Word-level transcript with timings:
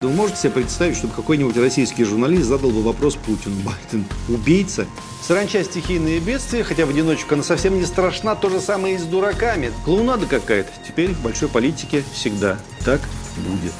Вы 0.00 0.10
можете 0.10 0.42
себе 0.42 0.52
представить, 0.52 0.96
чтобы 0.96 1.12
какой-нибудь 1.12 1.56
российский 1.56 2.04
журналист 2.04 2.44
задал 2.44 2.70
бы 2.70 2.82
вопрос 2.82 3.16
Путину? 3.16 3.56
Байден 3.64 4.04
убийца? 4.28 4.86
Саранча 5.20 5.64
стихийные 5.64 6.20
бедствия, 6.20 6.62
хотя 6.62 6.86
в 6.86 6.90
одиночку 6.90 7.34
она 7.34 7.42
совсем 7.42 7.76
не 7.76 7.84
страшна, 7.84 8.36
то 8.36 8.48
же 8.48 8.60
самое 8.60 8.94
и 8.94 8.98
с 8.98 9.02
дураками. 9.02 9.72
Клоунада 9.84 10.26
какая-то. 10.26 10.70
Теперь 10.86 11.14
в 11.14 11.20
большой 11.20 11.48
политике 11.48 12.04
всегда 12.12 12.60
так 12.84 13.00
будет. 13.38 13.72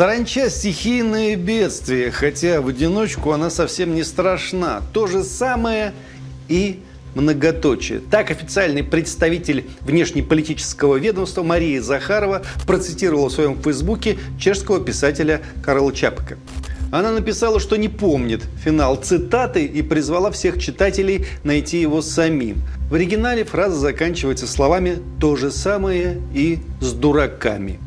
Саранча– 0.00 0.48
стихийное 0.48 1.36
бедствие, 1.36 2.10
хотя 2.10 2.62
в 2.62 2.68
одиночку 2.68 3.32
она 3.32 3.50
совсем 3.50 3.94
не 3.94 4.02
страшна. 4.02 4.80
То 4.94 5.06
же 5.06 5.22
самое 5.22 5.92
и 6.48 6.80
многоточие. 7.14 8.00
Так 8.10 8.30
официальный 8.30 8.82
представитель 8.82 9.66
внешнеполитического 9.82 10.96
ведомства 10.96 11.42
Мария 11.42 11.82
Захарова 11.82 12.40
процитировала 12.66 13.28
в 13.28 13.32
своем 13.32 13.60
фейсбуке 13.60 14.16
чешского 14.40 14.82
писателя 14.82 15.42
Карла 15.62 15.92
Чапка. 15.92 16.38
Она 16.90 17.12
написала, 17.12 17.60
что 17.60 17.76
не 17.76 17.90
помнит 17.90 18.42
финал 18.64 18.96
цитаты 18.96 19.66
и 19.66 19.82
призвала 19.82 20.30
всех 20.30 20.58
читателей 20.58 21.26
найти 21.44 21.78
его 21.78 22.00
самим. 22.00 22.62
В 22.90 22.94
оригинале 22.94 23.44
фраза 23.44 23.76
заканчивается 23.76 24.46
словами 24.46 24.96
«то 25.20 25.36
же 25.36 25.50
самое 25.50 26.22
и 26.32 26.60
с 26.80 26.90
дураками». 26.94 27.78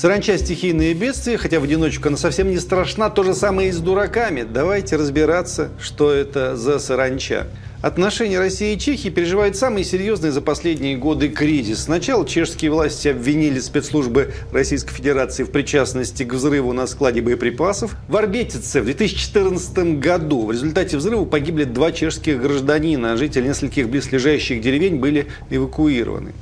Саранча– 0.00 0.38
стихийные 0.38 0.94
бедствия, 0.94 1.36
хотя 1.36 1.60
в 1.60 1.64
одиночку 1.64 2.08
она 2.08 2.16
совсем 2.16 2.48
не 2.48 2.58
страшна. 2.58 3.10
То 3.10 3.22
же 3.22 3.34
самое 3.34 3.68
и 3.68 3.70
с 3.70 3.76
дураками. 3.80 4.46
Давайте 4.50 4.96
разбираться, 4.96 5.68
что 5.78 6.10
это 6.10 6.56
за 6.56 6.78
саранча. 6.78 7.48
Отношения 7.82 8.38
России 8.38 8.72
и 8.72 8.78
Чехии 8.78 9.10
переживают 9.10 9.56
самый 9.56 9.84
серьезный 9.84 10.30
за 10.30 10.40
последние 10.40 10.96
годы 10.96 11.28
кризис. 11.28 11.80
Сначала 11.80 12.26
чешские 12.26 12.70
власти 12.70 13.08
обвинили 13.08 13.60
спецслужбы 13.60 14.32
Российской 14.52 14.94
Федерации 14.94 15.42
в 15.44 15.50
причастности 15.50 16.22
к 16.22 16.32
взрыву 16.32 16.72
на 16.72 16.86
складе 16.86 17.20
боеприпасов. 17.20 17.94
В 18.08 18.16
Арбетице 18.16 18.80
в 18.80 18.86
2014 18.86 20.00
году 20.00 20.46
в 20.46 20.52
результате 20.52 20.96
взрыва 20.96 21.26
погибли 21.26 21.64
два 21.64 21.92
чешских 21.92 22.40
гражданина, 22.40 23.12
а 23.12 23.16
жители 23.18 23.48
нескольких 23.48 23.90
близлежащих 23.90 24.62
деревень 24.62 24.96
были 24.96 25.26
эвакуированы. 25.50 26.32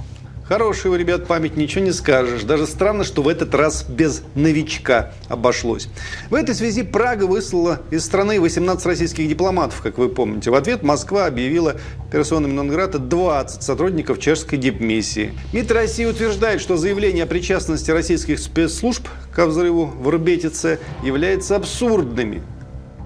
Хорошая 0.49 0.93
у 0.93 0.97
ребят 0.97 1.27
память, 1.27 1.59
ничего 1.59 1.85
не 1.85 1.93
скажешь. 1.93 2.43
Даже 2.43 2.67
странно, 2.67 3.05
что 3.05 3.21
в 3.21 3.29
этот 3.29 3.55
раз 3.55 3.85
без 3.87 4.23
новичка 4.35 5.13
обошлось. 5.29 5.91
В 6.31 6.35
этой 6.35 6.55
связи 6.55 6.83
Прага 6.83 7.25
выслала 7.25 7.83
из 7.91 8.07
страны 8.07 8.41
18 8.41 8.87
российских 8.87 9.29
дипломатов, 9.29 9.83
как 9.83 9.99
вы 9.99 10.09
помните. 10.09 10.51
В 10.51 10.55
ответ 10.55 10.83
Москва 10.83 11.27
объявила 11.27 11.77
персонами 12.11 12.53
Нонграта 12.53 12.99
20 12.99 13.63
сотрудников 13.63 14.21
чешской 14.21 14.57
дипмиссии. 14.57 15.35
МИД 15.53 15.71
России 15.71 16.07
утверждает, 16.07 16.63
что 16.63 16.79
заявление 16.79 17.25
о 17.25 17.27
причастности 17.27 17.91
российских 17.91 18.39
спецслужб 18.39 19.07
ко 19.35 19.45
взрыву 19.45 19.85
в 19.85 20.09
Рбетице 20.09 20.79
является 21.05 21.57
абсурдными 21.57 22.43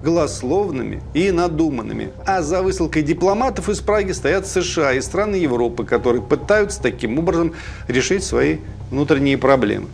голословными 0.03 1.03
и 1.15 1.31
надуманными. 1.31 2.11
А 2.27 2.43
за 2.43 2.63
высылкой 2.63 3.03
дипломатов 3.03 3.69
из 3.69 3.81
Праги 3.81 4.13
стоят 4.13 4.47
США 4.47 4.93
и 4.95 5.01
страны 5.01 5.37
Европы, 5.37 5.85
которые 5.85 6.23
пытаются 6.23 6.83
таким 6.83 7.19
образом 7.19 7.55
решить 7.89 8.25
свои 8.25 8.59
внутренние 8.91 9.39
проблемы. 9.39 9.89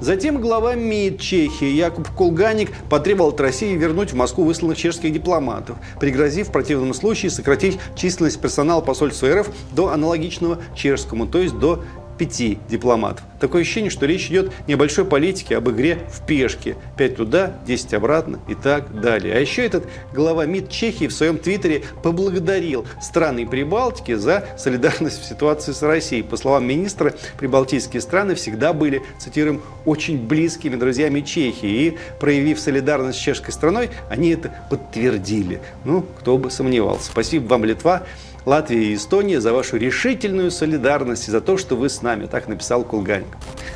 Затем 0.00 0.40
глава 0.40 0.74
МИД 0.74 1.20
Чехии 1.20 1.68
Якуб 1.68 2.08
Кулганик 2.08 2.70
потребовал 2.88 3.30
от 3.30 3.40
России 3.40 3.76
вернуть 3.76 4.12
в 4.12 4.16
Москву 4.16 4.44
высланных 4.44 4.78
чешских 4.78 5.12
дипломатов, 5.12 5.76
пригрозив 6.00 6.48
в 6.48 6.52
противном 6.52 6.94
случае 6.94 7.30
сократить 7.30 7.78
численность 7.94 8.40
персонала 8.40 8.80
посольства 8.80 9.28
РФ 9.34 9.48
до 9.72 9.88
аналогичного 9.88 10.58
чешскому, 10.74 11.26
то 11.26 11.38
есть 11.38 11.58
до 11.58 11.82
пяти 12.18 12.58
дипломатов. 12.68 13.24
Такое 13.40 13.62
ощущение, 13.62 13.90
что 13.90 14.06
речь 14.06 14.30
идет 14.30 14.50
не 14.66 14.74
о 14.74 14.76
большой 14.76 15.04
политике, 15.04 15.56
а 15.56 15.58
об 15.58 15.70
игре 15.70 15.98
в 16.10 16.24
пешки. 16.26 16.76
Пять 16.96 17.16
туда, 17.16 17.58
десять 17.66 17.92
обратно 17.92 18.40
и 18.48 18.54
так 18.54 19.00
далее. 19.00 19.34
А 19.34 19.38
еще 19.38 19.64
этот 19.64 19.86
глава 20.14 20.46
МИД 20.46 20.70
Чехии 20.70 21.06
в 21.06 21.12
своем 21.12 21.38
твиттере 21.38 21.84
поблагодарил 22.02 22.86
страны 23.02 23.46
Прибалтики 23.46 24.14
за 24.14 24.46
солидарность 24.58 25.20
в 25.20 25.24
ситуации 25.26 25.72
с 25.72 25.82
Россией. 25.82 26.22
По 26.22 26.36
словам 26.36 26.66
министра, 26.66 27.14
прибалтийские 27.38 28.00
страны 28.00 28.34
всегда 28.34 28.72
были, 28.72 29.02
цитируем, 29.18 29.60
очень 29.84 30.18
близкими 30.26 30.76
друзьями 30.76 31.20
Чехии. 31.20 31.68
И, 31.68 31.98
проявив 32.18 32.58
солидарность 32.58 33.18
с 33.18 33.20
чешской 33.20 33.52
страной, 33.52 33.90
они 34.08 34.30
это 34.30 34.52
подтвердили. 34.70 35.60
Ну, 35.84 36.02
кто 36.18 36.38
бы 36.38 36.50
сомневался. 36.50 37.10
Спасибо 37.10 37.48
вам, 37.48 37.64
Литва. 37.64 38.04
Латвия 38.46 38.92
и 38.92 38.94
Эстония 38.94 39.40
за 39.40 39.52
вашу 39.52 39.76
решительную 39.76 40.52
солидарность 40.52 41.26
и 41.26 41.32
за 41.32 41.40
то, 41.40 41.58
что 41.58 41.74
вы 41.74 41.88
с 41.88 42.00
нами, 42.00 42.26
так 42.26 42.46
написал 42.46 42.84
Кулганик. 42.84 43.26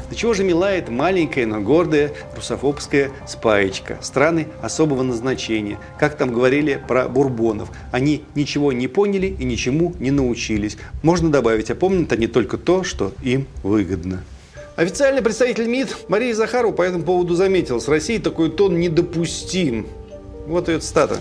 До 0.09 0.15
чего 0.15 0.33
же 0.33 0.45
мила 0.45 0.71
эта 0.71 0.93
маленькая, 0.93 1.45
но 1.45 1.61
гордая 1.61 2.13
русофобская 2.37 3.11
спаечка. 3.27 3.99
Страны 4.01 4.47
особого 4.63 5.03
назначения. 5.03 5.77
Как 5.99 6.17
там 6.17 6.33
говорили 6.33 6.81
про 6.87 7.09
бурбонов. 7.09 7.71
Они 7.91 8.23
ничего 8.37 8.73
не 8.73 8.87
поняли 8.87 9.27
и 9.27 9.43
ничему 9.43 9.93
не 9.99 10.13
научились. 10.13 10.79
Можно 11.03 11.33
добавить, 11.33 11.73
а 11.73 11.75
помнят 11.75 12.13
они 12.13 12.29
только 12.29 12.57
то, 12.57 12.85
что 12.85 13.13
им 13.25 13.49
выгодно. 13.65 14.23
Официальный 14.77 15.21
представитель 15.21 15.67
МИД 15.67 15.97
Мария 16.07 16.33
Захарова 16.33 16.71
по 16.71 16.83
этому 16.83 17.03
поводу 17.03 17.35
заметила, 17.35 17.81
с 17.81 17.89
Россией 17.89 18.21
такой 18.21 18.51
тон 18.53 18.79
недопустим. 18.79 19.89
Вот 20.47 20.69
ее 20.69 20.79
цитата. 20.79 21.21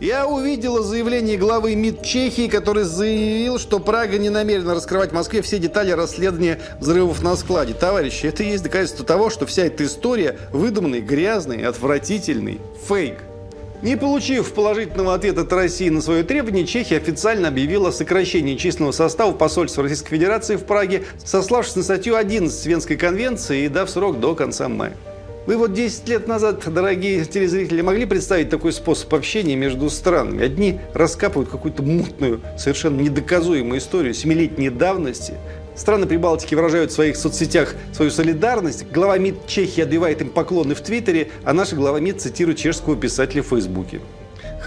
Я 0.00 0.28
увидела 0.28 0.80
заявление 0.84 1.36
главы 1.36 1.74
МИД 1.74 2.02
Чехии, 2.04 2.46
который 2.46 2.84
заявил, 2.84 3.58
что 3.58 3.80
Прага 3.80 4.16
не 4.16 4.30
намерена 4.30 4.76
раскрывать 4.76 5.10
в 5.10 5.14
Москве 5.14 5.42
все 5.42 5.58
детали 5.58 5.90
расследования 5.90 6.60
взрывов 6.78 7.20
на 7.20 7.34
складе. 7.34 7.74
Товарищи, 7.74 8.26
это 8.26 8.44
и 8.44 8.50
есть 8.50 8.62
доказательство 8.62 9.04
того, 9.04 9.28
что 9.28 9.44
вся 9.44 9.64
эта 9.64 9.84
история 9.84 10.38
выдуманный, 10.52 11.00
грязный, 11.00 11.64
отвратительный 11.64 12.60
фейк. 12.86 13.16
Не 13.82 13.96
получив 13.96 14.52
положительного 14.52 15.14
ответа 15.14 15.40
от 15.40 15.52
России 15.52 15.88
на 15.88 16.00
свое 16.00 16.22
требование, 16.22 16.64
Чехия 16.64 16.98
официально 16.98 17.48
объявила 17.48 17.88
о 17.88 17.92
сокращении 17.92 18.54
численного 18.54 18.92
состава 18.92 19.32
посольства 19.32 19.82
Российской 19.82 20.10
Федерации 20.10 20.54
в 20.54 20.64
Праге, 20.64 21.06
сославшись 21.24 21.74
на 21.74 21.82
статью 21.82 22.14
11 22.14 22.66
Венской 22.66 22.96
конвенции 22.96 23.64
и 23.64 23.68
дав 23.68 23.90
срок 23.90 24.20
до 24.20 24.36
конца 24.36 24.68
мая. 24.68 24.96
Вы 25.48 25.56
вот 25.56 25.72
10 25.72 26.06
лет 26.10 26.28
назад, 26.28 26.62
дорогие 26.70 27.24
телезрители, 27.24 27.80
могли 27.80 28.04
представить 28.04 28.50
такой 28.50 28.70
способ 28.70 29.14
общения 29.14 29.56
между 29.56 29.88
странами? 29.88 30.44
Одни 30.44 30.78
раскапывают 30.92 31.48
какую-то 31.48 31.82
мутную, 31.82 32.42
совершенно 32.58 33.00
недоказуемую 33.00 33.78
историю 33.78 34.12
семилетней 34.12 34.68
давности, 34.68 35.32
Страны 35.74 36.06
Прибалтики 36.06 36.54
выражают 36.54 36.90
в 36.90 36.94
своих 36.94 37.16
соцсетях 37.16 37.76
свою 37.94 38.10
солидарность. 38.10 38.90
Глава 38.92 39.16
МИД 39.16 39.46
Чехии 39.46 39.80
отбивает 39.80 40.20
им 40.20 40.28
поклоны 40.28 40.74
в 40.74 40.82
Твиттере, 40.82 41.30
а 41.44 41.54
наша 41.54 41.76
глава 41.76 41.98
МИД 41.98 42.20
цитирует 42.20 42.58
чешского 42.58 42.94
писателя 42.94 43.42
в 43.42 43.46
Фейсбуке. 43.46 44.00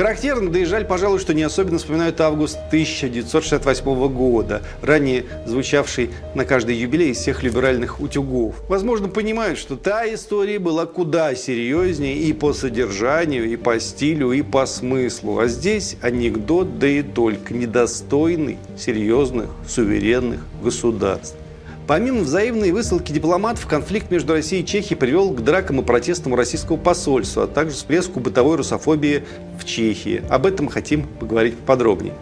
Характерно, 0.02 0.50
да 0.50 0.58
и 0.58 0.66
жаль, 0.66 0.86
пожалуй, 0.86 1.20
что 1.20 1.36
не 1.36 1.44
особенно 1.44 1.78
вспоминают 1.78 2.20
август 2.22 2.58
1968 2.70 4.08
года, 4.08 4.64
ранее 4.82 5.26
звучавший 5.46 6.10
на 6.34 6.44
каждый 6.44 6.76
юбилей 6.76 7.12
из 7.12 7.18
всех 7.18 7.44
либеральных 7.44 8.00
утюгов. 8.00 8.56
Возможно, 8.68 9.10
понимают, 9.10 9.60
что 9.60 9.76
та 9.76 10.12
история 10.12 10.58
была 10.58 10.88
куда 10.88 11.36
серьезнее 11.36 12.16
и 12.18 12.34
по 12.34 12.52
содержанию, 12.52 13.48
и 13.48 13.56
по 13.58 13.80
стилю, 13.80 14.32
и 14.32 14.42
по 14.42 14.66
смыслу. 14.66 15.38
А 15.38 15.46
здесь 15.46 15.98
анекдот, 16.02 16.80
да 16.80 16.88
и 16.88 17.04
только, 17.04 17.54
недостойный 17.54 18.58
серьезных 18.76 19.52
суверенных 19.68 20.40
государств. 20.64 21.38
Помимо 21.88 22.22
взаимной 22.22 22.72
высылки 22.72 23.12
дипломатов, 23.12 23.68
конфликт 23.68 24.12
между 24.12 24.34
Россией 24.34 24.64
и 24.64 24.66
Чехией 24.66 24.98
привел 24.98 25.32
к 25.32 25.44
дракам 25.44 25.82
и 25.82 25.84
протестам 25.84 26.34
у 26.34 26.36
российского 26.36 26.78
посольства, 26.78 27.44
а 27.44 27.48
также 27.48 27.76
всплеску 27.76 28.20
бытовой 28.20 28.58
русофобии 28.58 29.24
в 29.60 29.66
Чехии. 29.66 30.24
Об 30.30 30.46
этом 30.46 30.68
хотим 30.68 31.08
поговорить 31.08 31.58
подробнее. 31.58 32.14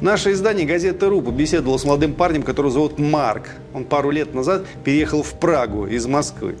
Наше 0.00 0.30
издание 0.30 0.64
«Газета 0.64 1.08
РУ» 1.08 1.22
побеседовало 1.22 1.76
с 1.76 1.84
молодым 1.84 2.14
парнем, 2.14 2.44
которого 2.44 2.70
зовут 2.70 3.00
Марк. 3.00 3.48
Он 3.74 3.84
пару 3.84 4.10
лет 4.10 4.32
назад 4.32 4.64
переехал 4.84 5.24
в 5.24 5.32
Прагу 5.34 5.86
из 5.86 6.06
Москвы. 6.06 6.54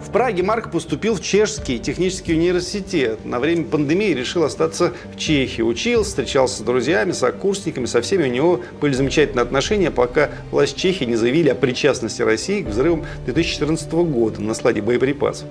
В 0.00 0.10
Праге 0.10 0.42
Марк 0.42 0.70
поступил 0.70 1.16
в 1.16 1.20
Чешский 1.20 1.78
технический 1.78 2.32
университет. 2.34 3.24
На 3.24 3.40
время 3.40 3.64
пандемии 3.64 4.14
решил 4.14 4.44
остаться 4.44 4.92
в 5.12 5.18
Чехии. 5.18 5.60
Учился, 5.60 6.10
встречался 6.10 6.58
с 6.58 6.60
друзьями, 6.60 7.12
с 7.12 7.22
окурсниками, 7.22 7.86
со 7.86 8.00
всеми 8.00 8.22
у 8.24 8.32
него 8.32 8.60
были 8.80 8.94
замечательные 8.94 9.42
отношения, 9.42 9.90
пока 9.90 10.30
власть 10.50 10.76
Чехии 10.76 11.04
не 11.04 11.16
заявили 11.16 11.48
о 11.48 11.54
причастности 11.54 12.22
России 12.22 12.62
к 12.62 12.68
взрывам 12.68 13.04
2014 13.26 13.92
года 13.92 14.40
на 14.40 14.54
складе 14.54 14.82
боеприпасов. 14.82 15.48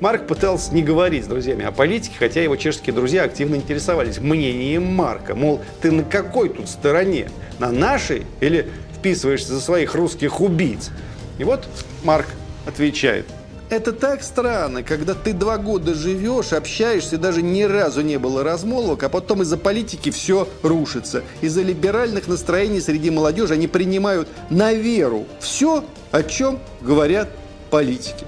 Марк 0.00 0.26
пытался 0.26 0.74
не 0.74 0.82
говорить 0.82 1.24
с 1.24 1.28
друзьями 1.28 1.64
о 1.66 1.70
политике, 1.70 2.14
хотя 2.18 2.42
его 2.42 2.56
чешские 2.56 2.94
друзья 2.94 3.24
активно 3.24 3.56
интересовались 3.56 4.18
мнением 4.18 4.86
Марка. 4.86 5.34
Мол, 5.34 5.60
ты 5.82 5.92
на 5.92 6.04
какой 6.04 6.48
тут 6.48 6.68
стороне? 6.68 7.30
На 7.58 7.70
нашей 7.70 8.24
или 8.40 8.66
вписываешься 8.96 9.52
за 9.52 9.60
своих 9.60 9.94
русских 9.94 10.40
убийц? 10.40 10.90
И 11.38 11.44
вот 11.44 11.68
Марк 12.02 12.26
отвечает. 12.66 13.26
Это 13.70 13.92
так 13.92 14.24
странно, 14.24 14.82
когда 14.82 15.14
ты 15.14 15.32
два 15.32 15.56
года 15.56 15.94
живешь, 15.94 16.52
общаешься, 16.52 17.18
даже 17.18 17.40
ни 17.40 17.62
разу 17.62 18.00
не 18.00 18.18
было 18.18 18.42
размолвок, 18.42 19.04
а 19.04 19.08
потом 19.08 19.42
из-за 19.42 19.56
политики 19.56 20.10
все 20.10 20.48
рушится. 20.64 21.22
Из-за 21.40 21.62
либеральных 21.62 22.26
настроений 22.26 22.80
среди 22.80 23.10
молодежи 23.10 23.54
они 23.54 23.68
принимают 23.68 24.28
на 24.50 24.72
веру 24.72 25.24
все, 25.38 25.84
о 26.10 26.24
чем 26.24 26.58
говорят 26.80 27.28
политики. 27.70 28.26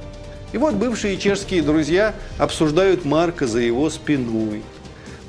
И 0.52 0.58
вот 0.58 0.74
бывшие 0.74 1.18
чешские 1.18 1.62
друзья 1.62 2.14
обсуждают 2.38 3.04
Марка 3.04 3.48
за 3.48 3.58
его 3.58 3.90
спиной. 3.90 4.62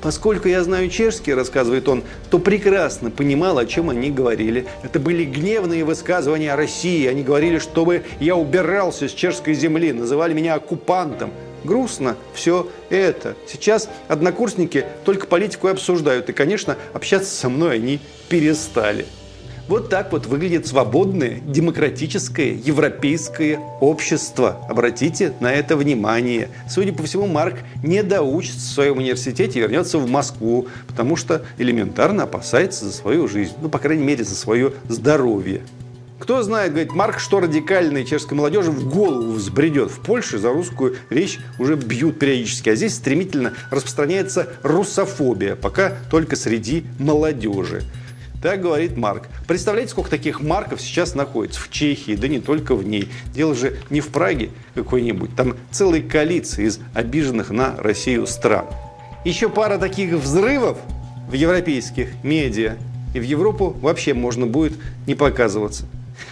Поскольку 0.04 0.48
я 0.48 0.62
знаю 0.62 0.90
чешский, 0.90 1.32
рассказывает 1.32 1.88
он, 1.88 2.02
то 2.30 2.38
прекрасно 2.38 3.10
понимал, 3.10 3.56
о 3.56 3.64
чем 3.64 3.88
они 3.88 4.10
говорили. 4.10 4.66
Это 4.82 5.00
были 5.00 5.24
гневные 5.24 5.82
высказывания 5.82 6.52
о 6.52 6.56
России. 6.56 7.06
Они 7.06 7.22
говорили, 7.22 7.58
чтобы 7.58 8.02
я 8.20 8.36
убирался 8.36 9.08
с 9.08 9.12
чешской 9.12 9.54
земли, 9.54 9.94
называли 9.94 10.34
меня 10.34 10.56
оккупантом. 10.56 11.30
Грустно 11.64 12.16
все 12.34 12.68
это. 12.90 13.34
Сейчас 13.48 13.88
однокурсники 14.06 14.84
только 15.06 15.26
политику 15.26 15.68
и 15.68 15.70
обсуждают. 15.70 16.28
И, 16.28 16.34
конечно, 16.34 16.76
общаться 16.92 17.34
со 17.34 17.48
мной 17.48 17.76
они 17.76 17.98
перестали. 18.28 19.06
Вот 19.66 19.88
так 19.88 20.12
вот 20.12 20.26
выглядит 20.26 20.66
свободное, 20.66 21.40
демократическое, 21.40 22.52
европейское 22.52 23.58
общество. 23.80 24.58
Обратите 24.68 25.32
на 25.40 25.54
это 25.54 25.74
внимание. 25.74 26.50
Судя 26.68 26.92
по 26.92 27.02
всему, 27.02 27.26
Марк 27.26 27.60
не 27.82 28.02
доучится 28.02 28.58
в 28.58 28.72
своем 28.74 28.98
университете 28.98 29.58
и 29.58 29.62
вернется 29.62 29.96
в 29.96 30.10
Москву, 30.10 30.68
потому 30.86 31.16
что 31.16 31.46
элементарно 31.56 32.24
опасается 32.24 32.84
за 32.84 32.92
свою 32.92 33.26
жизнь. 33.26 33.54
Ну, 33.62 33.70
по 33.70 33.78
крайней 33.78 34.04
мере, 34.04 34.22
за 34.22 34.34
свое 34.34 34.74
здоровье. 34.88 35.62
Кто 36.18 36.42
знает, 36.42 36.72
говорит, 36.72 36.92
Марк, 36.92 37.18
что 37.18 37.40
радикальной 37.40 38.04
чешской 38.04 38.36
молодежи 38.36 38.70
в 38.70 38.90
голову 38.90 39.32
взбредет. 39.32 39.90
В 39.90 40.00
Польше 40.00 40.38
за 40.38 40.50
русскую 40.50 40.96
речь 41.08 41.38
уже 41.58 41.76
бьют 41.76 42.18
периодически, 42.18 42.68
а 42.68 42.76
здесь 42.76 42.94
стремительно 42.94 43.54
распространяется 43.70 44.48
русофобия, 44.62 45.56
пока 45.56 45.94
только 46.10 46.36
среди 46.36 46.84
молодежи. 46.98 47.82
Так 48.44 48.60
говорит 48.60 48.98
Марк. 48.98 49.28
Представляете, 49.48 49.92
сколько 49.92 50.10
таких 50.10 50.42
марков 50.42 50.78
сейчас 50.82 51.14
находится 51.14 51.58
в 51.58 51.70
Чехии, 51.70 52.14
да 52.14 52.28
не 52.28 52.40
только 52.40 52.74
в 52.74 52.86
ней. 52.86 53.08
Дело 53.32 53.54
же 53.54 53.78
не 53.88 54.02
в 54.02 54.08
Праге 54.08 54.50
какой-нибудь. 54.74 55.34
Там 55.34 55.56
целые 55.70 56.02
коалиции 56.02 56.66
из 56.66 56.78
обиженных 56.92 57.48
на 57.48 57.74
Россию 57.78 58.26
стран. 58.26 58.66
Еще 59.24 59.48
пара 59.48 59.78
таких 59.78 60.12
взрывов 60.12 60.76
в 61.26 61.32
европейских 61.32 62.10
медиа, 62.22 62.76
и 63.14 63.18
в 63.18 63.22
Европу 63.22 63.74
вообще 63.80 64.12
можно 64.12 64.44
будет 64.44 64.74
не 65.06 65.14
показываться. 65.14 65.86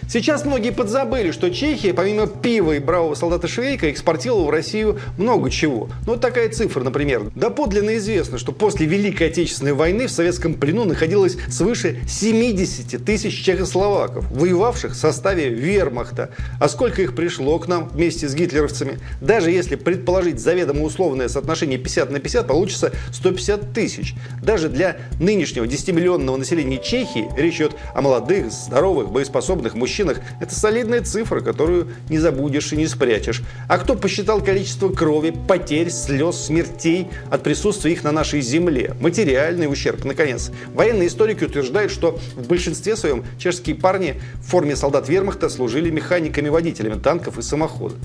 Сейчас 0.08 0.44
многие 0.44 0.70
подзабыли, 0.70 1.30
что 1.32 1.50
Чехия, 1.50 1.92
помимо 1.92 2.26
пива 2.26 2.72
и 2.72 2.78
бравого 2.78 3.14
солдата 3.14 3.48
Швейка, 3.48 3.90
экспортировала 3.90 4.46
в 4.46 4.50
Россию 4.50 4.98
много 5.18 5.50
чего. 5.50 5.88
Ну, 6.06 6.12
вот 6.12 6.20
такая 6.20 6.48
цифра, 6.48 6.82
например. 6.82 7.30
Да 7.34 7.50
подлинно 7.50 7.96
известно, 7.96 8.38
что 8.38 8.52
после 8.52 8.86
Великой 8.86 9.28
Отечественной 9.28 9.72
войны 9.72 10.06
в 10.06 10.10
советском 10.10 10.54
плену 10.54 10.84
находилось 10.84 11.36
свыше 11.48 12.00
70 12.08 13.04
тысяч 13.04 13.42
чехословаков, 13.42 14.30
воевавших 14.30 14.92
в 14.92 14.96
составе 14.96 15.48
вермахта. 15.48 16.30
А 16.60 16.68
сколько 16.68 17.02
их 17.02 17.14
пришло 17.14 17.58
к 17.58 17.68
нам 17.68 17.88
вместе 17.88 18.28
с 18.28 18.34
гитлеровцами? 18.34 18.98
Даже 19.20 19.50
если 19.50 19.76
предположить 19.76 20.40
заведомо 20.40 20.82
условное 20.82 21.28
соотношение 21.28 21.78
50 21.78 22.10
на 22.10 22.18
50, 22.18 22.46
получится 22.46 22.92
150 23.12 23.72
тысяч. 23.72 24.14
Даже 24.42 24.68
для 24.68 24.98
нынешнего 25.20 25.64
10-миллионного 25.64 26.36
населения 26.36 26.78
Чехии 26.78 27.28
речь 27.36 27.56
идет 27.56 27.76
о 27.94 28.02
молодых, 28.02 28.52
здоровых, 28.52 29.10
боеспособных 29.10 29.72
молодых 29.72 29.74
мужчинах, 29.92 30.20
это 30.40 30.54
солидная 30.54 31.02
цифра, 31.02 31.40
которую 31.40 31.88
не 32.08 32.18
забудешь 32.18 32.72
и 32.72 32.76
не 32.76 32.86
спрячешь. 32.86 33.42
А 33.68 33.76
кто 33.76 33.94
посчитал 33.94 34.42
количество 34.42 34.88
крови, 34.88 35.34
потерь, 35.46 35.90
слез, 35.90 36.36
смертей 36.36 37.08
от 37.30 37.42
присутствия 37.42 37.92
их 37.92 38.02
на 38.02 38.10
нашей 38.10 38.40
земле? 38.40 38.94
Материальный 39.00 39.70
ущерб, 39.70 40.04
наконец. 40.04 40.50
Военные 40.74 41.08
историки 41.08 41.44
утверждают, 41.44 41.92
что 41.92 42.18
в 42.36 42.48
большинстве 42.48 42.96
своем 42.96 43.22
чешские 43.38 43.76
парни 43.76 44.18
в 44.36 44.48
форме 44.48 44.76
солдат 44.76 45.10
вермахта 45.10 45.50
служили 45.50 45.90
механиками-водителями 45.90 46.98
танков 46.98 47.36
и 47.38 47.42
самоходов. 47.42 47.98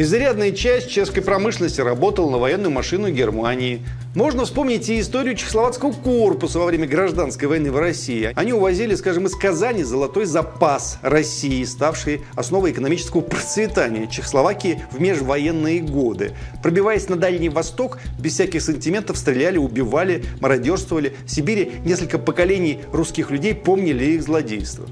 Изрядная 0.00 0.52
часть 0.52 0.88
чешской 0.88 1.22
промышленности 1.22 1.82
работала 1.82 2.30
на 2.30 2.38
военную 2.38 2.70
машину 2.70 3.10
Германии. 3.10 3.84
Можно 4.14 4.46
вспомнить 4.46 4.88
и 4.88 4.98
историю 4.98 5.34
чехословацкого 5.34 5.92
корпуса 5.92 6.58
во 6.58 6.64
время 6.64 6.86
гражданской 6.86 7.46
войны 7.46 7.70
в 7.70 7.78
России. 7.78 8.32
Они 8.34 8.54
увозили, 8.54 8.94
скажем, 8.94 9.26
из 9.26 9.34
Казани 9.34 9.82
золотой 9.82 10.24
запас 10.24 10.98
России, 11.02 11.62
ставший 11.64 12.22
основой 12.34 12.72
экономического 12.72 13.20
процветания 13.20 14.06
Чехословакии 14.06 14.82
в 14.90 14.98
межвоенные 15.02 15.82
годы. 15.82 16.32
Пробиваясь 16.62 17.10
на 17.10 17.16
Дальний 17.16 17.50
Восток, 17.50 17.98
без 18.18 18.32
всяких 18.32 18.62
сантиментов 18.62 19.18
стреляли, 19.18 19.58
убивали, 19.58 20.24
мародерствовали. 20.40 21.12
В 21.26 21.30
Сибири 21.30 21.72
несколько 21.84 22.18
поколений 22.18 22.80
русских 22.90 23.30
людей 23.30 23.54
помнили 23.54 24.12
их 24.12 24.22
злодейство. 24.22 24.86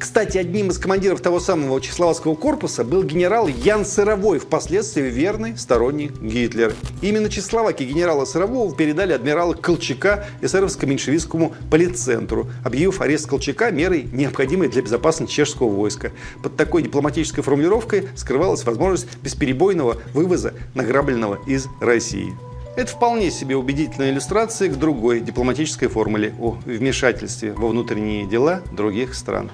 Кстати, 0.00 0.38
одним 0.38 0.70
из 0.70 0.78
командиров 0.78 1.20
того 1.20 1.40
самого 1.40 1.78
Чехословацкого 1.78 2.34
корпуса 2.34 2.84
был 2.84 3.02
генерал 3.02 3.48
Ян 3.48 3.84
Сыровой, 3.84 4.38
впоследствии 4.38 5.02
верный 5.02 5.58
сторонник 5.58 6.18
Гитлера. 6.22 6.72
Именно 7.02 7.28
Чехословакии 7.28 7.84
генерала 7.84 8.24
Сырового 8.24 8.74
передали 8.74 9.12
адмирала 9.12 9.52
Колчака 9.52 10.24
эсеровско-меньшевистскому 10.40 11.52
полицентру, 11.70 12.48
объявив 12.64 13.02
арест 13.02 13.28
Колчака 13.28 13.70
мерой, 13.70 14.08
необходимой 14.10 14.68
для 14.68 14.80
безопасности 14.80 15.34
чешского 15.34 15.68
войска. 15.68 16.12
Под 16.42 16.56
такой 16.56 16.82
дипломатической 16.82 17.42
формулировкой 17.42 18.08
скрывалась 18.16 18.64
возможность 18.64 19.06
бесперебойного 19.22 19.98
вывоза 20.14 20.54
награбленного 20.74 21.38
из 21.46 21.66
России. 21.78 22.32
Это 22.74 22.90
вполне 22.90 23.30
себе 23.30 23.54
убедительная 23.54 24.12
иллюстрация 24.12 24.70
к 24.70 24.78
другой 24.78 25.20
дипломатической 25.20 25.88
формуле 25.88 26.32
о 26.40 26.56
вмешательстве 26.64 27.52
во 27.52 27.68
внутренние 27.68 28.26
дела 28.26 28.62
других 28.72 29.14
стран. 29.14 29.50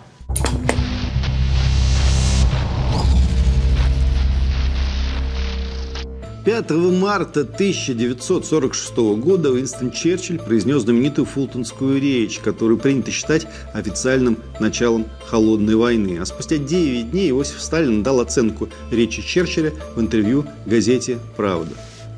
5 6.47 6.71
марта 6.71 7.41
1946 7.41 8.97
года 9.19 9.51
Уинстон 9.51 9.91
Черчилль 9.91 10.39
произнес 10.39 10.83
знаменитую 10.83 11.25
фултонскую 11.25 12.01
речь, 12.01 12.39
которую 12.39 12.79
принято 12.79 13.11
считать 13.11 13.49
официальным 13.75 14.39
началом 14.61 15.07
Холодной 15.27 15.75
войны. 15.75 16.19
А 16.21 16.25
спустя 16.25 16.59
9 16.59 17.11
дней 17.11 17.31
Иосиф 17.31 17.61
Сталин 17.61 18.05
дал 18.05 18.21
оценку 18.21 18.69
речи 18.93 19.23
Черчилля 19.23 19.73
в 19.97 20.01
интервью 20.01 20.47
газете 20.67 21.19
«Правда». 21.37 21.73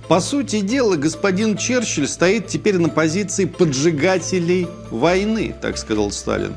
По 0.08 0.20
сути 0.20 0.60
дела, 0.60 0.96
господин 0.96 1.56
Черчилль 1.56 2.06
стоит 2.06 2.48
теперь 2.48 2.76
на 2.76 2.90
позиции 2.90 3.46
поджигателей 3.46 4.66
войны, 4.90 5.54
так 5.58 5.78
сказал 5.78 6.10
Сталин. 6.10 6.52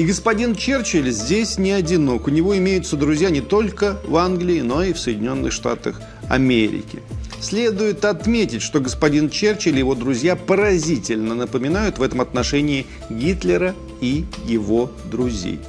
И 0.00 0.06
господин 0.06 0.54
Черчилль 0.54 1.10
здесь 1.10 1.58
не 1.58 1.72
одинок. 1.72 2.26
У 2.26 2.30
него 2.30 2.56
имеются 2.56 2.96
друзья 2.96 3.28
не 3.28 3.42
только 3.42 4.00
в 4.06 4.16
Англии, 4.16 4.62
но 4.62 4.82
и 4.82 4.94
в 4.94 4.98
Соединенных 4.98 5.52
Штатах 5.52 6.00
Америки. 6.26 7.02
Следует 7.38 8.06
отметить, 8.06 8.62
что 8.62 8.80
господин 8.80 9.28
Черчилль 9.28 9.76
и 9.76 9.80
его 9.80 9.94
друзья 9.94 10.36
поразительно 10.36 11.34
напоминают 11.34 11.98
в 11.98 12.02
этом 12.02 12.22
отношении 12.22 12.86
Гитлера 13.10 13.74
и 14.00 14.24
его 14.46 14.90
друзей. 15.04 15.60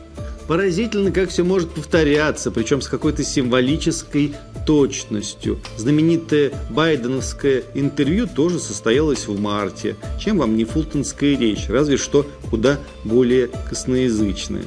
Поразительно, 0.47 1.11
как 1.11 1.29
все 1.29 1.43
может 1.43 1.73
повторяться, 1.73 2.51
причем 2.51 2.79
с 2.79 2.87
какой-то 2.87 3.25
символической 3.25 4.33
точностью. 4.71 5.59
Знаменитое 5.75 6.53
байденовское 6.69 7.63
интервью 7.73 8.25
тоже 8.25 8.57
состоялось 8.57 9.27
в 9.27 9.37
марте. 9.37 9.97
Чем 10.17 10.37
вам 10.37 10.55
не 10.55 10.63
фултонская 10.63 11.37
речь, 11.37 11.67
разве 11.67 11.97
что 11.97 12.25
куда 12.49 12.79
более 13.03 13.49
косноязычная. 13.69 14.63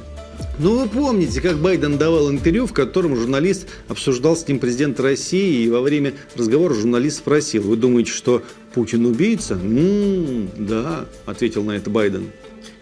Ну, 0.59 0.79
вы 0.79 0.91
помните, 0.91 1.41
как 1.41 1.57
Байден 1.57 1.97
давал 1.97 2.31
интервью, 2.31 2.67
в 2.67 2.75
котором 2.75 3.17
журналист 3.17 3.67
обсуждал 3.89 4.37
с 4.37 4.47
ним 4.47 4.59
президента 4.59 5.03
России, 5.03 5.65
и 5.65 5.71
во 5.71 5.81
время 5.81 6.13
разговора 6.37 6.75
журналист 6.75 7.21
спросил, 7.21 7.63
вы 7.63 7.77
думаете, 7.77 8.11
что 8.11 8.43
Путин 8.75 9.07
убийца? 9.07 9.55
«М-м, 9.55 10.51
да, 10.59 11.07
ответил 11.25 11.65
на 11.65 11.73
это 11.73 11.89
Байден. 11.89 12.27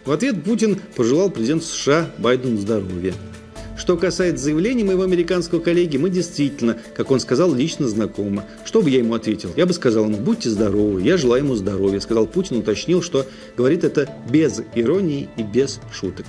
В 0.04 0.10
ответ 0.10 0.42
Путин 0.42 0.80
пожелал 0.96 1.30
президенту 1.30 1.66
США 1.66 2.10
Байдену 2.18 2.56
здоровья. 2.56 3.14
Что 3.76 3.96
касается 3.96 4.44
заявления 4.44 4.84
моего 4.84 5.02
американского 5.02 5.60
коллеги, 5.60 5.96
мы 5.96 6.10
действительно, 6.10 6.76
как 6.94 7.10
он 7.10 7.20
сказал, 7.20 7.54
лично 7.54 7.88
знакомы. 7.88 8.44
Что 8.64 8.82
бы 8.82 8.90
я 8.90 8.98
ему 8.98 9.14
ответил? 9.14 9.50
Я 9.56 9.66
бы 9.66 9.72
сказал 9.72 10.04
ему, 10.04 10.18
будьте 10.18 10.50
здоровы, 10.50 11.02
я 11.02 11.16
желаю 11.16 11.44
ему 11.44 11.54
здоровья. 11.54 12.00
Сказал 12.00 12.26
Путин, 12.26 12.58
уточнил, 12.58 13.02
что 13.02 13.26
говорит 13.56 13.84
это 13.84 14.08
без 14.30 14.62
иронии 14.74 15.28
и 15.36 15.42
без 15.42 15.80
шуток. 15.92 16.26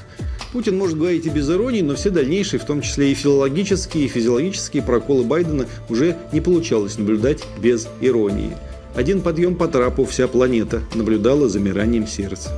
Путин 0.51 0.77
может 0.77 0.97
говорить 0.97 1.25
и 1.25 1.29
без 1.29 1.49
иронии, 1.49 1.81
но 1.81 1.95
все 1.95 2.09
дальнейшие, 2.09 2.59
в 2.59 2.65
том 2.65 2.81
числе 2.81 3.11
и 3.11 3.15
филологические, 3.15 4.05
и 4.05 4.07
физиологические 4.07 4.83
проколы 4.83 5.23
Байдена 5.23 5.65
уже 5.89 6.15
не 6.31 6.41
получалось 6.41 6.97
наблюдать 6.97 7.43
без 7.61 7.87
иронии. 8.01 8.55
Один 8.95 9.21
подъем 9.21 9.55
по 9.55 9.67
трапу 9.67 10.05
вся 10.05 10.27
планета 10.27 10.81
наблюдала 10.93 11.49
замиранием 11.49 12.07
сердца. 12.07 12.51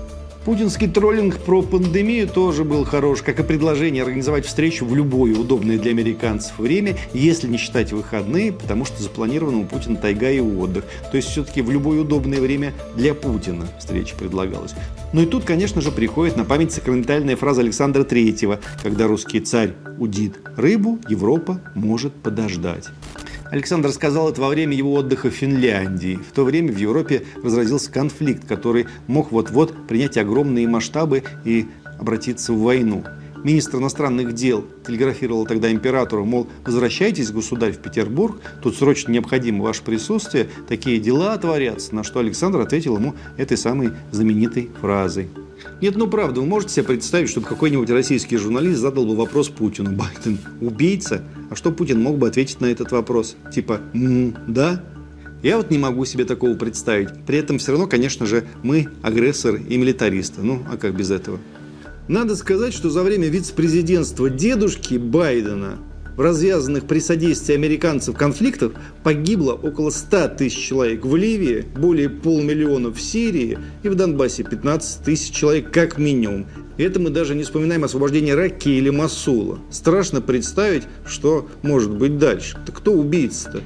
Путинский 0.46 0.88
троллинг 0.88 1.40
про 1.40 1.64
пандемию 1.64 2.28
тоже 2.28 2.64
был 2.64 2.86
хорош, 2.86 3.24
как 3.24 3.40
и 3.40 3.44
предложение 3.44 4.04
организовать 4.04 4.46
встречу 4.46 4.86
в 4.86 4.96
любое 4.96 5.34
удобное 5.34 5.80
для 5.80 5.90
американцев 5.90 6.60
время, 6.60 6.96
если 7.16 7.48
не 7.48 7.58
считать 7.58 7.92
выходные, 7.92 8.54
потому 8.54 8.86
что 8.86 9.02
запланировано 9.02 9.62
у 9.62 9.66
Путина 9.66 9.96
тайга 9.96 10.30
и 10.30 10.40
отдых. 10.40 10.86
То 11.10 11.18
есть 11.18 11.30
все-таки 11.30 11.64
в 11.64 11.72
любое 11.72 12.02
удобное 12.02 12.40
время 12.40 12.74
для 12.96 13.16
Путина 13.16 13.66
встреча 13.80 14.16
предлагалась. 14.16 14.76
Ну 15.14 15.24
и 15.24 15.26
тут, 15.26 15.46
конечно 15.46 15.82
же, 15.82 15.92
приходит 15.92 16.38
на 16.38 16.46
память 16.46 16.72
сакраментальная 16.72 17.36
фраза 17.36 17.62
Александра 17.62 18.04
Третьего, 18.04 18.60
когда 18.84 19.08
русский 19.08 19.40
царь 19.40 19.74
удит 19.98 20.36
рыбу, 20.58 21.00
Европа 21.10 21.60
может 21.74 22.14
подождать. 22.14 22.90
Александр 23.56 23.90
сказал 23.94 24.30
это 24.30 24.42
во 24.42 24.50
время 24.50 24.76
его 24.76 24.92
отдыха 24.96 25.30
в 25.30 25.34
Финляндии. 25.34 26.20
В 26.30 26.34
то 26.34 26.44
время 26.44 26.74
в 26.74 26.78
Европе 26.78 27.24
разразился 27.42 27.90
конфликт, 27.90 28.46
который 28.46 28.86
мог 29.08 29.32
вот-вот 29.32 29.88
принять 29.88 30.18
огромные 30.18 30.68
масштабы 30.68 31.24
и 31.46 31.66
обратиться 31.98 32.52
в 32.52 32.60
войну. 32.60 33.06
Министр 33.46 33.78
иностранных 33.78 34.34
дел 34.34 34.66
телеграфировал 34.86 35.46
тогда 35.46 35.72
императору, 35.72 36.26
мол, 36.26 36.50
возвращайтесь, 36.66 37.32
государь, 37.32 37.72
в 37.72 37.78
Петербург, 37.78 38.42
тут 38.62 38.76
срочно 38.76 39.14
необходимо 39.14 39.64
ваше 39.64 39.84
присутствие, 39.84 40.50
такие 40.68 41.00
дела 41.00 41.38
творятся, 41.38 41.96
на 41.96 42.04
что 42.04 42.20
Александр 42.20 42.60
ответил 42.60 42.98
ему 42.98 43.16
этой 43.38 43.56
самой 43.56 43.92
знаменитой 44.12 44.70
фразой. 44.82 45.30
Нет, 45.82 45.96
ну 45.96 46.08
правда, 46.08 46.42
вы 46.42 46.48
можете 46.48 46.74
себе 46.74 46.86
представить, 46.86 47.30
чтобы 47.30 47.48
какой-нибудь 47.48 47.90
российский 47.90 48.38
журналист 48.38 48.80
задал 48.80 49.06
бы 49.06 49.16
вопрос 49.16 49.50
Путину, 49.50 49.92
Байден 49.96 50.40
убийца? 50.62 51.24
А 51.50 51.56
что 51.56 51.72
Путин 51.72 52.02
мог 52.02 52.18
бы 52.18 52.28
ответить 52.28 52.62
на 52.62 52.68
этот 52.68 52.92
вопрос? 52.92 53.36
Типа, 53.54 53.82
м-м, 53.94 54.36
да? 54.48 54.84
Я 55.44 55.58
вот 55.58 55.70
не 55.70 55.78
могу 55.78 56.06
себе 56.06 56.26
такого 56.26 56.56
представить. 56.56 57.10
При 57.28 57.38
этом 57.38 57.60
все 57.60 57.72
равно, 57.72 57.88
конечно 57.88 58.26
же, 58.26 58.46
мы 58.64 58.88
агрессор 59.04 59.56
и 59.56 59.78
милитаристы. 59.78 60.42
Ну, 60.42 60.64
а 60.72 60.78
как 60.78 60.96
без 60.96 61.12
этого? 61.12 61.40
Надо 62.08 62.36
сказать, 62.36 62.74
что 62.74 62.90
за 62.90 63.04
время 63.04 63.28
вице-президентства 63.28 64.30
дедушки 64.30 64.96
Байдена 64.96 65.78
в 66.16 66.22
развязанных 66.22 66.86
при 66.86 67.00
содействии 67.00 67.56
американцев 67.56 68.16
конфликтах 68.18 68.74
погибло 69.04 69.54
около 69.54 69.90
100 69.90 70.30
тысяч 70.30 70.58
человек 70.58 71.06
в 71.06 71.16
Ливии, 71.16 71.66
более 71.76 72.10
полмиллиона 72.10 72.92
в 72.92 73.00
Сирии 73.00 73.58
и 73.84 73.90
в 73.90 73.96
Донбассе 73.96 74.44
15 74.44 75.04
тысяч 75.04 75.34
человек 75.34 75.72
как 75.72 75.98
минимум. 75.98 76.46
И 76.78 76.84
это 76.84 77.00
мы 77.00 77.10
даже 77.10 77.36
не 77.36 77.44
вспоминаем 77.44 77.84
освобождение 77.84 78.36
Раки 78.36 78.70
или 78.70 78.90
Масула. 78.90 79.60
Страшно 79.72 80.22
представить, 80.22 80.84
что 81.06 81.48
может 81.62 81.92
быть 81.92 82.18
дальше. 82.18 82.58
Так 82.66 82.78
кто 82.78 82.92
убийца-то? 82.94 83.62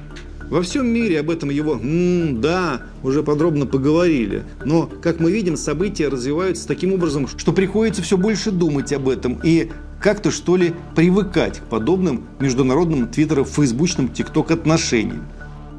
Во 0.48 0.62
всем 0.62 0.88
мире 0.88 1.20
об 1.20 1.30
этом 1.30 1.48
его 1.48 1.74
«м, 1.74 2.40
да» 2.40 2.82
уже 3.04 3.22
подробно 3.22 3.66
поговорили. 3.66 4.42
Но, 4.64 4.90
как 5.00 5.20
мы 5.20 5.30
видим, 5.30 5.56
события 5.56 6.08
развиваются 6.08 6.66
таким 6.66 6.92
образом, 6.92 7.28
что 7.28 7.52
приходится 7.52 8.02
все 8.02 8.16
больше 8.16 8.50
думать 8.50 8.92
об 8.92 9.08
этом 9.08 9.40
и 9.44 9.70
как-то, 10.00 10.30
что 10.30 10.56
ли, 10.56 10.74
привыкать 10.96 11.60
к 11.60 11.64
подобным 11.64 12.26
международным 12.40 13.08
твиттерам, 13.08 13.44
фейсбучным, 13.44 14.08
тикток 14.08 14.50
отношениям. 14.50 15.26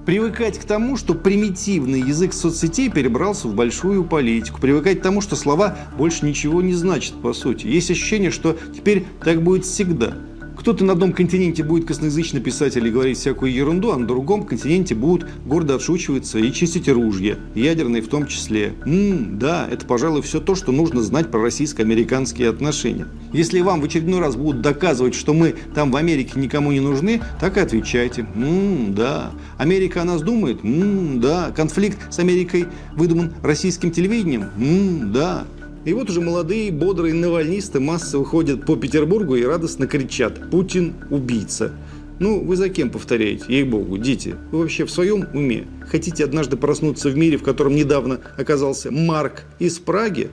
Привыкать 0.06 0.58
к 0.58 0.64
тому, 0.64 0.98
что 0.98 1.14
примитивный 1.14 2.02
язык 2.02 2.34
соцсетей 2.34 2.90
перебрался 2.90 3.48
в 3.48 3.56
большую 3.56 4.04
политику. 4.04 4.60
Привыкать 4.60 5.00
к 5.00 5.04
тому, 5.04 5.22
что 5.22 5.36
слова 5.36 5.78
больше 5.98 6.26
ничего 6.26 6.62
не 6.62 6.74
значат, 6.74 7.14
по 7.22 7.34
сути. 7.34 7.68
Есть 7.68 7.92
ощущение, 7.92 8.32
что 8.32 8.58
теперь 8.76 9.06
так 9.24 9.44
будет 9.44 9.66
всегда– 9.66 10.14
кто-то 10.62 10.86
на 10.86 10.94
одном 10.94 11.12
континенте 11.12 11.64
будет 11.64 11.86
косноязычно 11.88 12.40
писать 12.40 12.78
или 12.78 12.92
говорить 12.92 13.18
всякую 13.18 13.52
ерунду, 13.52 13.94
а 13.94 13.98
на 13.98 14.06
другом 14.06 14.44
континенте 14.44 14.94
будут 14.94 15.28
гордо 15.44 15.74
отшучиваться 15.74 16.38
и 16.38 16.54
чистить 16.54 16.88
ружья, 16.88 17.40
ядерные 17.56 18.04
в 18.04 18.08
том 18.08 18.28
числе. 18.28 18.74
Ммм, 18.86 19.40
да, 19.40 19.68
это, 19.72 19.88
пожалуй, 19.88 20.22
все 20.22 20.40
то, 20.40 20.54
что 20.54 20.72
нужно 20.72 21.02
знать 21.02 21.32
про 21.32 21.42
российско-американские 21.42 22.48
отношения. 22.48 23.08
Если 23.34 23.60
вам 23.62 23.82
в 23.82 23.86
очередной 23.86 24.20
раз 24.20 24.36
будут 24.36 24.62
доказывать, 24.62 25.16
что 25.16 25.34
мы 25.34 25.56
там 25.74 25.90
в 25.90 25.96
Америке 25.96 26.34
никому 26.36 26.72
не 26.72 26.80
нужны, 26.80 27.24
так 27.40 27.58
и 27.58 27.60
отвечайте. 27.60 28.28
Ммм, 28.36 28.94
да. 28.94 29.32
Америка 29.58 30.04
о 30.04 30.06
нас 30.06 30.22
думает? 30.22 30.64
Ммм, 30.64 31.20
да. 31.22 31.52
Конфликт 31.56 32.14
с 32.14 32.20
Америкой 32.20 32.68
выдуман 32.94 33.34
российским 33.42 33.90
телевидением? 33.90 34.52
Ммм, 34.58 35.12
да. 35.12 35.48
И 35.84 35.94
вот 35.94 36.10
уже 36.10 36.22
молодые, 36.22 36.72
бодрые 36.72 37.14
навальнисты 37.14 37.80
массово 37.80 38.24
ходят 38.24 38.66
по 38.66 38.76
Петербургу 38.76 39.36
и 39.36 39.44
радостно 39.44 39.88
кричат 39.88 40.50
«Путин– 40.52 40.94
убийца». 41.10 41.72
Ну, 42.20 42.44
вы 42.44 42.56
за 42.56 42.70
кем 42.70 42.92
повторяете? 42.92 43.46
Ей-богу, 43.48 43.98
дети, 43.98 44.36
вы 44.52 44.60
вообще 44.60 44.86
в 44.86 44.92
своем 44.92 45.26
уме? 45.34 45.66
Хотите 45.88 46.24
однажды 46.24 46.56
проснуться 46.56 47.10
в 47.10 47.18
мире, 47.18 47.38
в 47.38 47.44
котором 47.44 47.76
недавно 47.76 48.20
оказался 48.38 48.92
Марк 48.92 49.42
из 49.58 49.80
Праги? 49.80 50.30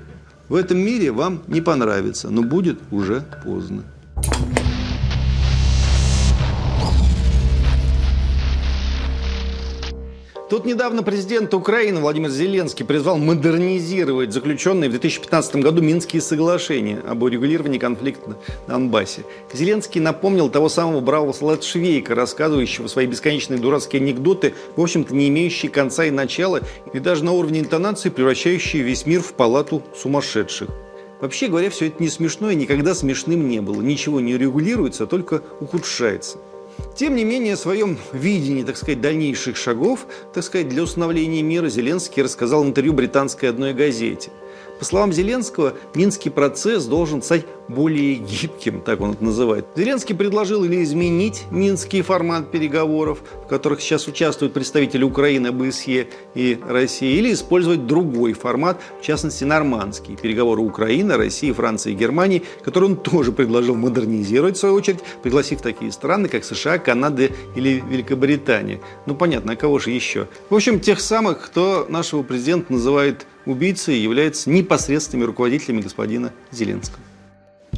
В 0.50 0.54
этом 0.54 0.78
мире 0.78 1.12
вам 1.12 1.42
не 1.46 1.62
понравится, 1.62 2.28
но 2.28 2.42
будет 2.42 2.78
уже 2.90 3.24
поздно. 3.42 3.84
Тут 10.48 10.64
недавно 10.64 11.02
президент 11.02 11.52
Украины 11.52 12.00
Владимир 12.00 12.30
Зеленский 12.30 12.82
призвал 12.82 13.18
модернизировать 13.18 14.32
заключенные 14.32 14.88
в 14.88 14.92
2015 14.92 15.56
году 15.56 15.82
Минские 15.82 16.22
соглашения 16.22 17.02
об 17.06 17.22
урегулировании 17.22 17.78
конфликта 17.78 18.30
на 18.30 18.36
Донбассе. 18.66 19.24
Зеленский 19.52 20.00
напомнил 20.00 20.48
того 20.48 20.70
самого 20.70 21.00
бравого 21.00 21.32
солдата 21.32 21.66
Швейка, 21.66 22.14
рассказывающего 22.14 22.86
свои 22.86 23.06
бесконечные 23.06 23.60
дурацкие 23.60 24.00
анекдоты, 24.00 24.54
в 24.74 24.80
общем-то 24.80 25.14
не 25.14 25.28
имеющие 25.28 25.70
конца 25.70 26.06
и 26.06 26.10
начала, 26.10 26.62
и 26.94 26.98
даже 26.98 27.24
на 27.24 27.32
уровне 27.32 27.60
интонации 27.60 28.08
превращающие 28.08 28.82
весь 28.82 29.04
мир 29.04 29.20
в 29.20 29.34
палату 29.34 29.82
сумасшедших. 29.94 30.70
Вообще 31.20 31.48
говоря, 31.48 31.68
все 31.68 31.88
это 31.88 32.02
не 32.02 32.08
смешно 32.08 32.50
и 32.50 32.54
никогда 32.54 32.94
смешным 32.94 33.48
не 33.48 33.60
было. 33.60 33.82
Ничего 33.82 34.20
не 34.20 34.38
регулируется, 34.38 35.04
а 35.04 35.06
только 35.06 35.42
ухудшается. 35.60 36.38
Тем 36.96 37.16
не 37.16 37.24
менее, 37.24 37.54
о 37.54 37.56
своем 37.56 37.96
видении, 38.12 38.62
так 38.62 38.76
сказать, 38.76 39.00
дальнейших 39.00 39.56
шагов, 39.56 40.06
так 40.34 40.42
сказать, 40.42 40.68
для 40.68 40.82
установления 40.82 41.42
мира 41.42 41.68
Зеленский 41.68 42.22
рассказал 42.22 42.64
в 42.64 42.66
интервью 42.66 42.92
британской 42.92 43.48
одной 43.48 43.72
газете– 43.72 44.30
по 44.78 44.84
словам 44.84 45.12
Зеленского, 45.12 45.74
Минский 45.94 46.30
процесс 46.30 46.84
должен 46.84 47.22
стать 47.22 47.44
более 47.68 48.14
гибким, 48.14 48.80
так 48.80 49.00
он 49.00 49.12
это 49.12 49.24
называет. 49.24 49.66
Зеленский 49.76 50.14
предложил 50.14 50.64
или 50.64 50.82
изменить 50.82 51.44
Минский 51.50 52.02
формат 52.02 52.50
переговоров, 52.50 53.18
в 53.44 53.48
которых 53.48 53.80
сейчас 53.80 54.06
участвуют 54.06 54.54
представители 54.54 55.04
Украины, 55.04 55.48
ОБСЕ 55.48 56.06
и 56.34 56.58
России, 56.66 57.18
или 57.18 57.32
использовать 57.32 57.86
другой 57.86 58.32
формат, 58.32 58.80
в 59.00 59.04
частности, 59.04 59.44
нормандский. 59.44 60.16
Переговоры 60.16 60.62
Украины, 60.62 61.16
России, 61.16 61.52
Франции 61.52 61.92
и 61.92 61.96
Германии, 61.96 62.42
который 62.64 62.84
он 62.84 62.96
тоже 62.96 63.32
предложил 63.32 63.74
модернизировать, 63.74 64.56
в 64.56 64.60
свою 64.60 64.74
очередь, 64.74 65.00
пригласив 65.22 65.60
такие 65.60 65.92
страны, 65.92 66.28
как 66.28 66.44
США, 66.44 66.78
Канада 66.78 67.28
или 67.54 67.82
Великобритания. 67.90 68.80
Ну, 69.06 69.14
понятно, 69.14 69.52
а 69.52 69.56
кого 69.56 69.78
же 69.78 69.90
еще? 69.90 70.28
В 70.48 70.54
общем, 70.54 70.80
тех 70.80 71.00
самых, 71.00 71.44
кто 71.44 71.86
нашего 71.88 72.22
президента 72.22 72.72
называет 72.72 73.26
убийцей 73.48 73.98
являются 73.98 74.50
непосредственными 74.50 75.26
руководителями 75.26 75.80
господина 75.80 76.32
Зеленского. 76.52 77.00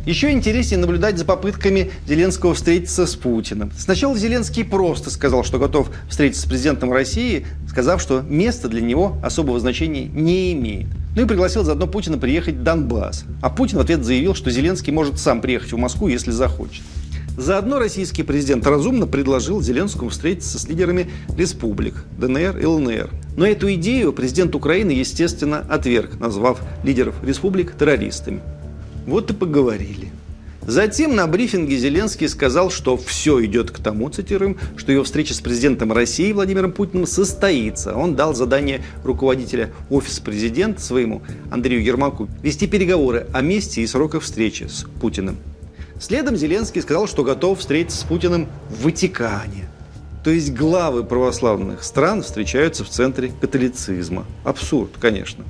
Еще 0.07 0.31
интереснее 0.31 0.79
наблюдать 0.79 1.19
за 1.19 1.25
попытками 1.27 1.91
Зеленского 2.07 2.55
встретиться 2.55 3.07
с 3.07 3.15
Путиным. 3.17 3.71
Сначала 3.77 4.17
Зеленский 4.17 4.65
просто 4.65 5.11
сказал, 5.11 5.45
что 5.45 5.59
готов 5.59 5.91
встретиться 6.09 6.43
с 6.43 6.47
президентом 6.47 6.93
России, 6.93 7.47
сказав, 7.69 8.01
что 8.01 8.23
место 8.23 8.69
для 8.69 8.81
него 8.81 9.19
особого 9.23 9.61
значения 9.61 10.07
не 10.07 10.53
имеет. 10.55 10.87
Ну 11.15 11.23
и 11.23 11.27
пригласил 11.27 11.65
заодно 11.65 11.87
Путина 11.87 12.17
приехать 12.17 12.55
в 12.55 12.63
Донбасс. 12.63 13.25
А 13.43 13.51
Путин 13.51 13.79
в 13.79 13.81
ответ 13.81 14.03
заявил, 14.03 14.35
что 14.35 14.51
Зеленский 14.51 14.93
может 14.93 15.19
сам 15.19 15.43
приехать 15.43 15.73
в 15.73 15.77
Москву, 15.77 16.09
если 16.09 16.31
захочет. 16.31 16.83
Заодно 17.41 17.79
российский 17.79 18.23
президент 18.23 18.67
разумно 18.67 19.07
предложил 19.07 19.63
Зеленскому 19.63 20.11
встретиться 20.11 20.59
с 20.59 20.69
лидерами 20.69 21.11
республик 21.39 22.05
ДНР 22.19 22.59
и 22.59 22.67
ЛНР. 22.67 23.09
Но 23.35 23.47
эту 23.47 23.73
идею 23.73 24.13
президент 24.13 24.55
Украины, 24.55 24.91
естественно, 24.91 25.65
отверг, 25.71 26.21
назвав 26.21 26.61
лидеров 26.85 27.15
республик 27.25 27.73
террористами. 27.73 28.43
Вот 29.07 29.31
и 29.31 29.35
поговорили. 29.35 30.13
Затем 30.67 31.17
на 31.17 31.27
брифинге 31.27 31.79
Зеленский 31.79 32.29
сказал, 32.29 32.71
что 32.71 32.99
все 32.99 33.43
идет 33.47 33.71
к 33.71 33.79
тому, 33.79 34.11
цитируем, 34.11 34.59
что 34.77 34.93
его 34.93 35.05
встреча 35.05 35.33
с 35.33 35.41
президентом 35.41 35.95
России 35.95 36.35
Владимиром 36.35 36.73
Путиным 36.73 37.07
состоится. 37.07 37.95
Он 37.97 38.17
дал 38.17 38.35
задание 38.35 38.83
руководителя 39.03 39.73
офиса 39.89 40.21
президента 40.21 40.83
своему 40.83 41.23
Андрею 41.51 41.83
Ермаку 41.83 42.29
вести 42.43 42.67
переговоры 42.67 43.29
о 43.33 43.41
месте 43.41 43.81
и 43.81 43.87
сроках 43.87 44.25
встречи 44.25 44.65
с 44.65 44.85
Путиным. 45.01 45.39
Следом 46.01 46.35
Зеленский 46.35 46.81
сказал, 46.81 47.07
что 47.07 47.23
готов 47.23 47.59
встретиться 47.59 48.01
с 48.01 48.05
Путиным 48.05 48.49
в 48.71 48.85
Ватикане. 48.85 49.69
То 50.25 50.31
есть 50.31 50.55
главы 50.55 51.05
православных 51.05 51.85
стран 51.85 52.23
встречаются 52.23 52.85
в 52.85 52.89
центре 52.89 53.33
католицизма. 53.39 54.25
Абсурд, 54.43 54.93
конечно. 54.99 55.45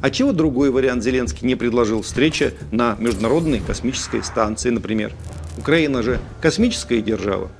А 0.00 0.10
чего 0.10 0.32
другой 0.32 0.70
вариант 0.70 1.02
Зеленский 1.02 1.44
не 1.48 1.56
предложил? 1.56 2.02
Встреча 2.02 2.52
на 2.70 2.94
Международной 3.00 3.58
космической 3.58 4.22
станции, 4.22 4.70
например. 4.70 5.12
Украина 5.56 6.04
же 6.04 6.20
космическая 6.40 7.02
держава, 7.02 7.50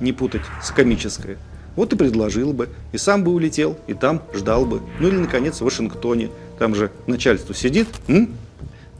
не 0.00 0.12
путать 0.12 0.42
с 0.62 0.70
комической. 0.70 1.38
Вот 1.74 1.92
и 1.92 1.96
предложил 1.96 2.52
бы, 2.52 2.68
и 2.92 2.98
сам 2.98 3.24
бы 3.24 3.32
улетел, 3.32 3.76
и 3.88 3.94
там 3.94 4.22
ждал 4.32 4.64
бы. 4.64 4.80
Ну 5.00 5.08
или, 5.08 5.16
наконец, 5.16 5.56
в 5.56 5.64
Вашингтоне. 5.64 6.30
Там 6.60 6.76
же 6.76 6.92
начальство 7.08 7.52
сидит, 7.52 7.88
м? 8.06 8.36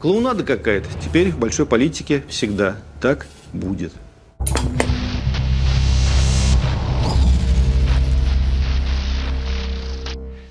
Клоунада 0.01 0.43
какая-то. 0.43 0.87
Теперь 0.99 1.29
в 1.29 1.37
большой 1.37 1.67
политике 1.67 2.23
всегда 2.27 2.77
так 2.99 3.27
будет. 3.53 3.93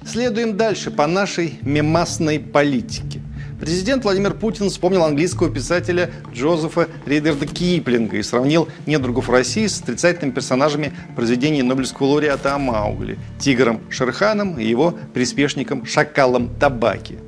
Следуем 0.06 0.56
дальше 0.56 0.92
по 0.92 1.06
нашей 1.08 1.58
мемасной 1.62 2.38
политике. 2.38 3.20
Президент 3.60 4.04
Владимир 4.04 4.34
Путин 4.34 4.70
вспомнил 4.70 5.04
английского 5.04 5.50
писателя 5.50 6.10
Джозефа 6.32 6.88
Ридерда 7.04 7.46
Киплинга 7.46 8.18
и 8.18 8.22
сравнил 8.22 8.68
недругов 8.86 9.28
России 9.28 9.66
с 9.66 9.80
отрицательными 9.82 10.32
персонажами 10.32 10.92
произведений 11.16 11.62
Нобелевского 11.62 12.06
лауреата 12.06 12.54
Амаугли, 12.54 13.18
тигром 13.38 13.80
Шерханом 13.90 14.58
и 14.58 14.64
его 14.64 14.94
приспешником 15.12 15.84
Шакалом 15.84 16.54
Табаки. 16.58 17.18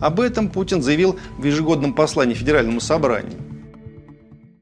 Об 0.00 0.20
этом 0.20 0.48
Путин 0.48 0.82
заявил 0.82 1.18
в 1.38 1.44
ежегодном 1.44 1.94
послании 1.94 2.34
Федеральному 2.34 2.80
собранию. 2.80 3.32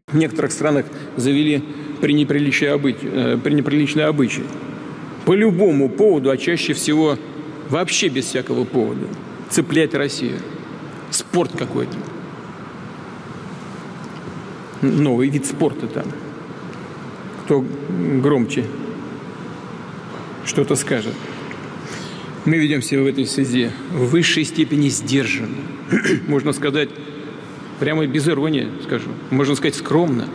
В 0.07 0.17
некоторых 0.17 0.53
странах 0.53 0.87
завели 1.17 1.63
пренеприличные 2.01 2.73
обычаи, 2.73 3.11
э, 3.13 3.39
пренеприличные 3.39 4.07
обычаи. 4.07 4.45
По 5.25 5.35
любому 5.35 5.89
поводу, 5.89 6.31
а 6.31 6.37
чаще 6.37 6.73
всего 6.73 7.19
вообще 7.69 8.09
без 8.09 8.27
всякого 8.27 8.65
повода, 8.65 9.07
цеплять 9.51 9.95
Россию. 9.95 10.39
Спорт 11.11 11.53
какой-то. 11.57 11.97
Новый 14.83 15.29
вид 15.31 15.47
спорта 15.47 15.87
там. 15.87 16.05
Кто 17.45 17.65
громче 18.21 18.65
что-то 20.45 20.77
скажет. 20.77 21.15
Мы 22.45 22.59
ведем 22.59 22.83
себя 22.83 23.03
в 23.03 23.07
этой 23.07 23.27
связи 23.27 23.71
в 23.91 24.11
высшей 24.11 24.45
степени 24.45 24.89
сдержанно. 24.89 25.57
Можно 26.29 26.53
сказать, 26.53 26.91
прямо 27.81 28.07
без 28.07 28.29
иронии 28.29 28.69
скажу, 28.83 29.09
можно 29.31 29.55
сказать 29.55 29.75
скромно. 29.75 30.29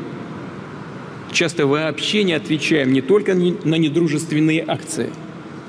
Часто 1.32 1.68
вообще 1.68 2.24
не 2.24 2.34
отвечаем 2.34 2.92
не 2.92 3.01
только 3.01 3.36
на 3.36 3.75
недружественные 3.75 4.66
акции, 4.68 5.12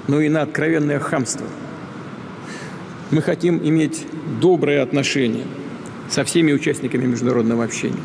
но 0.09 0.21
и 0.21 0.31
на 0.31 0.43
откровенное 0.43 0.99
хамство. 0.99 1.47
Мы 3.11 3.21
хотим 3.21 3.59
иметь 3.63 4.07
добрые 4.41 4.81
отношения 4.81 5.45
со 6.09 6.25
всеми 6.25 6.53
участниками 6.53 7.05
международного 7.05 7.65
общения. 7.65 8.01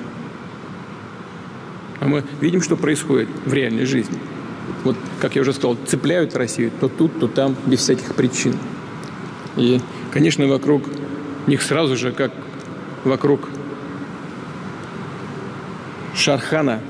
А 2.02 2.08
мы 2.08 2.24
видим, 2.42 2.62
что 2.62 2.76
происходит 2.76 3.30
в 3.46 3.54
реальной 3.54 3.86
жизни. 3.86 4.18
Как 5.22 5.36
я 5.36 5.42
уже 5.42 5.54
сказал, 5.54 5.78
цепляют 5.86 6.36
Россию 6.36 6.72
то 6.80 6.88
тут, 6.90 7.20
то 7.20 7.28
там, 7.28 7.56
без 7.66 7.80
всяких 7.80 8.16
причин. 8.16 8.58
И, 9.56 9.80
конечно, 10.12 10.48
вокруг 10.48 10.84
них 11.48 11.62
сразу 11.62 11.96
же, 11.96 12.12
как 12.12 12.32
вокруг 13.04 13.48
Шархана 16.14 16.82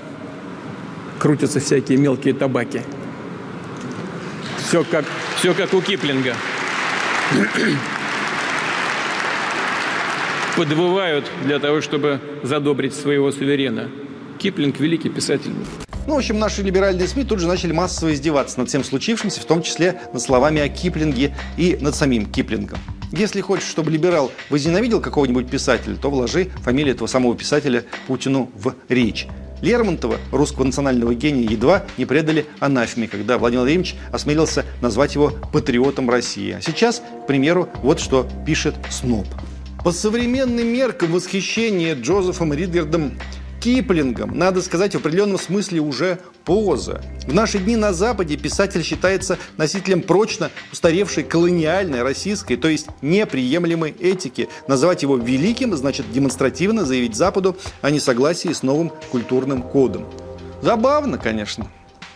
крутятся 1.19 1.59
всякие 1.59 1.97
мелкие 1.97 2.33
табаки. 2.33 2.81
Все 4.57 4.83
как, 4.83 5.05
все 5.37 5.53
как 5.53 5.73
у 5.73 5.81
Киплинга. 5.81 6.35
Подвывают 10.55 11.25
для 11.43 11.59
того, 11.59 11.81
чтобы 11.81 12.19
задобрить 12.43 12.93
своего 12.93 13.31
суверена. 13.31 13.89
Киплинг– 14.37 14.79
великий 14.79 15.09
писатель. 15.09 15.53
Ну, 16.07 16.13
в 16.13 16.17
общем, 16.17 16.37
наши 16.37 16.61
либеральные 16.61 17.07
СМИ 17.07 17.23
тут 17.23 17.39
же 17.39 17.47
начали 17.47 17.71
массово 17.71 18.13
издеваться 18.13 18.59
над 18.59 18.69
всем 18.69 18.83
случившимся, 18.83 19.41
в 19.41 19.45
том 19.45 19.63
числе 19.63 19.99
над 20.13 20.21
словами 20.21 20.61
о 20.61 20.69
Киплинге 20.69 21.35
и 21.57 21.77
над 21.81 21.95
самим 21.95 22.27
Киплингом. 22.27 22.77
Если 23.11 23.41
хочешь, 23.41 23.67
чтобы 23.67 23.89
либерал 23.89 24.31
возненавидел 24.51 25.01
какого-нибудь 25.01 25.49
писателя, 25.49 25.95
то 25.95 26.11
вложи 26.11 26.49
фамилию 26.61 26.93
этого 26.93 27.07
самого 27.07 27.35
писателя 27.35 27.85
Путину 28.05 28.51
в 28.53 28.75
речь. 28.87 29.27
Лермонтова, 29.61 30.17
русского 30.31 30.65
национального 30.65 31.15
гения, 31.15 31.49
едва 31.49 31.85
не 31.97 32.05
предали 32.05 32.45
анафеме, 32.59 33.07
когда 33.07 33.39
Владимир 33.39 33.61
Владимирович 33.61 33.95
осмелился 34.11 34.63
назвать 34.81 35.15
его 35.15 35.31
патриотом 35.51 36.09
России. 36.09 36.51
А 36.51 36.61
сейчас, 36.61 37.01
к 37.23 37.27
примеру, 37.27 37.67
вот 37.81 37.99
что 37.99 38.27
пишет 38.45 38.75
Сноб. 38.91 39.25
По 39.83 39.91
современным 39.91 40.67
меркам 40.67 41.13
восхищение 41.13 41.95
Джозефом 41.95 42.53
Ридгардом 42.53 43.13
Киплингом, 43.65 44.37
надо 44.37 44.61
сказать, 44.61 44.93
в 44.93 44.99
определенном 44.99 45.39
смысле 45.39 45.79
уже 45.79 46.19
поза. 46.43 47.01
В 47.25 47.33
наши 47.33 47.57
дни 47.57 47.75
на 47.75 47.93
Западе 47.93 48.37
писатель 48.37 48.83
считается 48.83 49.39
носителем 49.57 50.03
прочно 50.03 50.51
устаревшей 50.71 51.23
колониальной, 51.23 52.03
российской, 52.03 52.57
то 52.57 52.67
есть 52.67 52.85
неприемлемой 53.01 53.89
этики. 53.99 54.49
Называть 54.67 55.01
его 55.01 55.17
великим 55.17 55.75
значит 55.75 56.05
демонстративно 56.11 56.85
заявить 56.85 57.15
Западу 57.15 57.57
о 57.81 57.89
несогласии 57.89 58.53
с 58.53 58.61
новым 58.61 58.91
культурным 59.09 59.63
кодом. 59.63 60.05
Забавно, 60.61 61.17
конечно. 61.17 61.65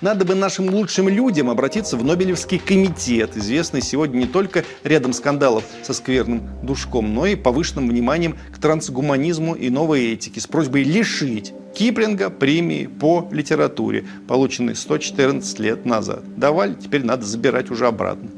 Надо 0.02 0.24
бы 0.24 0.34
нашим 0.34 0.70
лучшим 0.70 1.10
людям 1.10 1.50
обратиться 1.50 1.98
в 1.98 2.06
Нобелевский 2.06 2.58
комитет, 2.58 3.36
известный 3.36 3.82
сегодня 3.82 4.20
не 4.20 4.28
только 4.28 4.64
рядом 4.86 5.12
скандалов 5.12 5.66
со 5.84 5.94
скверным 5.94 6.48
душком, 6.64 7.14
но 7.14 7.26
и 7.26 7.36
повышенным 7.36 7.90
вниманием 7.90 8.38
к 8.54 8.60
трансгуманизму 8.60 9.56
и 9.56 9.70
новой 9.70 10.14
этике 10.14 10.40
с 10.40 10.48
просьбой 10.48 10.84
лишить 10.84 11.54
Киплинга 11.76 12.30
премии 12.30 12.88
по 12.88 13.28
литературе, 13.30 14.06
полученной 14.26 14.78
114 14.78 15.60
лет 15.60 15.86
назад. 15.86 16.24
Давали, 16.38 16.76
теперь 16.76 17.04
надо 17.04 17.26
забирать 17.26 17.70
уже 17.70 17.86
обратно. 17.86 18.30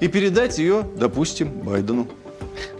И 0.00 0.08
передать 0.08 0.58
ее, 0.58 0.86
допустим, 0.98 1.48
Байдену. 1.48 2.08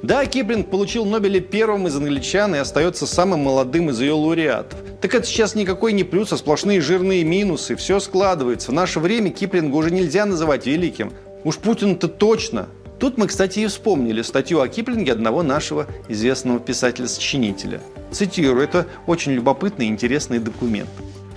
Да, 0.03 0.25
Киплинг 0.27 0.71
получил 0.71 1.05
Нобеля 1.05 1.41
первым 1.41 1.87
из 1.87 1.97
англичан 1.97 2.55
и 2.55 2.59
остается 2.59 3.07
самым 3.07 3.41
молодым 3.41 3.91
из 3.91 4.01
ее 4.01 4.13
лауреатов. 4.13 4.79
Так 5.01 5.15
это 5.15 5.27
сейчас 5.27 5.55
никакой 5.55 5.93
не 5.93 6.05
плюс, 6.05 6.33
а 6.33 6.37
сплошные 6.37 6.81
жирные 6.81 7.25
минусы. 7.25 7.77
Все 7.77 7.99
складывается. 7.99 8.71
В 8.71 8.75
наше 8.75 9.01
время 9.01 9.31
Киплинга 9.31 9.75
уже 9.75 9.91
нельзя 9.91 10.27
называть 10.27 10.67
великим. 10.67 11.13
Уж 11.45 11.59
Путин-то 11.59 12.09
точно. 12.09 12.69
Тут 12.99 13.19
мы, 13.19 13.27
кстати, 13.27 13.61
и 13.61 13.67
вспомнили 13.67 14.23
статью 14.23 14.61
о 14.61 14.69
Киплинге 14.69 15.13
одного 15.13 15.43
нашего 15.43 15.87
известного 16.09 16.61
писателя-сочинителя. 16.61 17.81
Цитирую, 18.11 18.63
это 18.63 18.87
очень 19.07 19.33
любопытный 19.33 19.87
и 19.87 19.91
интересный 19.91 20.39
документ. 20.39 20.89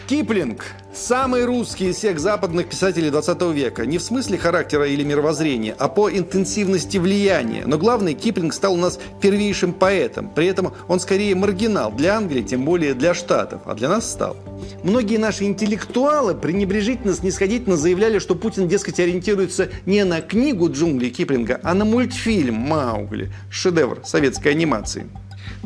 Киплинг– 0.10 0.65
самый 0.91 1.45
русский 1.45 1.89
из 1.89 1.98
всех 1.98 2.19
западных 2.19 2.69
писателей 2.69 3.12
20 3.12 3.41
века. 3.54 3.86
Не 3.86 4.00
в 4.00 4.02
смысле 4.02 4.39
характера 4.39 4.88
или 4.88 5.04
мировоззрения, 5.04 5.76
а 5.78 5.88
по 5.88 6.10
интенсивности 6.10 6.98
влияния. 6.98 7.62
Но 7.67 7.78
главный 7.78 8.15
Киплинг 8.15 8.56
стал 8.56 8.74
у 8.74 8.78
нас 8.78 9.00
первейшим 9.22 9.72
поэтом. 9.72 10.28
При 10.28 10.48
этом 10.48 10.74
он 10.88 11.00
скорее 11.00 11.36
маргинал 11.36 11.91
для 11.91 12.17
Англии, 12.17 12.41
тем 12.41 12.65
более 12.65 12.95
для 12.95 13.13
Штатов. 13.13 13.62
А 13.65 13.76
для 13.76 13.88
нас 13.88 14.10
стал. 14.10 14.36
Многие 14.82 15.17
наши 15.17 15.43
интеллектуалы 15.43 16.34
пренебрежительно, 16.34 17.13
снисходительно 17.13 17.78
заявляли, 17.78 18.17
что 18.17 18.34
Путин, 18.34 18.67
дескать, 18.67 19.00
ориентируется 19.00 19.69
не 19.86 20.04
на 20.06 20.22
книгу 20.22 20.72
джунглей 20.72 21.12
Киплинга, 21.12 21.60
а 21.62 21.76
на 21.76 21.86
мультфильм 21.86 22.56
«Маугли»– 22.56 23.32
шедевр 23.52 24.00
советской 24.04 24.54
анимации. 24.54 25.06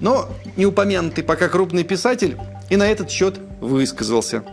Но 0.02 0.28
неупомянутый 0.58 1.24
пока 1.24 1.48
крупный 1.48 1.86
писатель 1.86 2.38
и 2.70 2.76
на 2.76 2.88
этот 2.88 3.10
счет 3.10 3.40
высказался. 3.64 4.44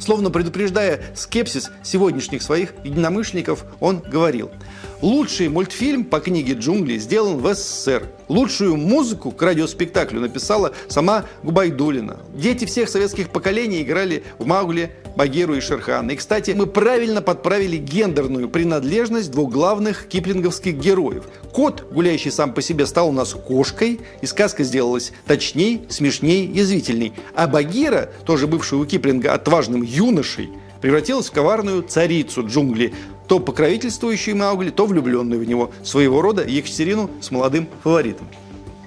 Словно 0.00 0.30
предупреждая 0.30 1.00
скепсис 1.14 1.70
сегодняшних 1.82 2.42
своих 2.42 2.74
единомышленников, 2.84 3.64
он 3.80 4.00
говорил– 4.00 4.50
Лучший 5.00 5.48
мультфильм 5.48 6.02
по 6.02 6.18
книге 6.18 6.54
«Джунгли» 6.54 6.98
сделан 6.98 7.38
в 7.38 7.54
СССР. 7.54 8.08
Лучшую 8.26 8.76
музыку 8.76 9.30
к 9.30 9.40
радиоспектаклю 9.40 10.20
написала 10.20 10.72
сама 10.88 11.24
Губайдулина. 11.44 12.16
Дети 12.34 12.64
всех 12.64 12.88
советских 12.88 13.30
поколений 13.30 13.82
играли 13.82 14.24
в 14.38 14.46
Маугли, 14.46 14.90
Багиру 15.14 15.54
и 15.54 15.60
Шерхана. 15.60 16.10
И, 16.10 16.16
кстати, 16.16 16.50
мы 16.50 16.66
правильно 16.66 17.22
подправили 17.22 17.76
гендерную 17.76 18.48
принадлежность 18.48 19.30
двух 19.30 19.52
главных 19.52 20.08
киплинговских 20.08 20.74
героев. 20.74 21.24
Кот, 21.52 21.86
гуляющий 21.92 22.32
сам 22.32 22.52
по 22.52 22.60
себе, 22.60 22.84
стал 22.84 23.10
у 23.10 23.12
нас 23.12 23.34
кошкой, 23.34 24.00
и 24.20 24.26
сказка 24.26 24.64
сделалась 24.64 25.12
точней, 25.28 25.86
смешней, 25.88 26.44
язвительней. 26.44 27.12
А 27.36 27.46
Багира, 27.46 28.10
тоже 28.26 28.48
бывший 28.48 28.78
у 28.78 28.84
Киплинга 28.84 29.32
отважным 29.32 29.82
юношей, 29.82 30.50
превратилась 30.80 31.28
в 31.28 31.32
коварную 31.32 31.82
царицу 31.82 32.46
джунглей, 32.46 32.94
то 33.26 33.40
покровительствующую 33.40 34.36
Маугли, 34.36 34.70
то 34.70 34.86
влюбленную 34.86 35.40
в 35.40 35.44
него, 35.44 35.70
своего 35.82 36.22
рода 36.22 36.46
Екатерину 36.46 37.10
с 37.20 37.30
молодым 37.30 37.68
фаворитом. 37.82 38.28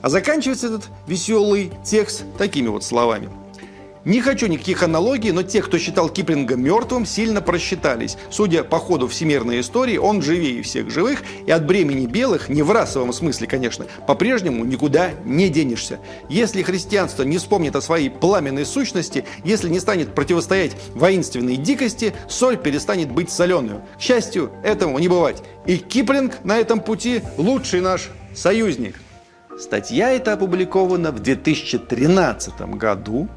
А 0.01 0.09
заканчивается 0.09 0.67
этот 0.67 0.89
веселый 1.07 1.71
текст 1.83 2.23
такими 2.37 2.67
вот 2.67 2.83
словами– 2.83 3.29
не 4.03 4.19
хочу 4.19 4.47
никаких 4.47 4.81
аналогий, 4.81 5.31
но 5.31 5.43
те, 5.43 5.61
кто 5.61 5.77
считал 5.77 6.09
Киплинга 6.09 6.55
мертвым, 6.55 7.05
сильно 7.05 7.39
просчитались. 7.41 8.17
Судя 8.31 8.63
по 8.63 8.79
ходу 8.79 9.07
всемирной 9.07 9.59
истории, 9.59 9.97
он 9.97 10.23
живее 10.23 10.63
всех 10.63 10.89
живых, 10.89 11.21
и 11.45 11.51
от 11.51 11.67
бремени 11.67 12.07
белых, 12.07 12.49
не 12.49 12.63
в 12.63 12.71
расовом 12.71 13.13
смысле, 13.13 13.45
конечно, 13.45 13.85
по-прежнему 14.07 14.65
никуда 14.65 15.11
не 15.23 15.49
денешься. 15.49 15.99
Если 16.29 16.63
христианство 16.63 17.21
не 17.21 17.37
вспомнит 17.37 17.75
о 17.75 17.81
своей 17.81 18.09
пламенной 18.09 18.65
сущности, 18.65 19.25
если 19.43 19.69
не 19.69 19.79
станет 19.79 20.15
противостоять 20.15 20.75
воинственной 20.95 21.57
дикости, 21.57 22.13
соль 22.27 22.57
перестанет 22.57 23.11
быть 23.11 23.29
соленую. 23.29 23.83
К 23.97 24.01
счастью, 24.01 24.51
этому 24.63 24.97
не 24.97 25.09
бывать. 25.09 25.43
И 25.67 25.77
Киплинг 25.77 26.43
на 26.43 26.57
этом 26.57 26.79
пути 26.79 27.21
лучший 27.37 27.81
наш 27.81 28.09
союзник. 28.33 28.95
Статья 29.59 30.09
эта 30.09 30.33
опубликована 30.33 31.11
в 31.11 31.19
2013 31.19 32.61
году 32.77 33.29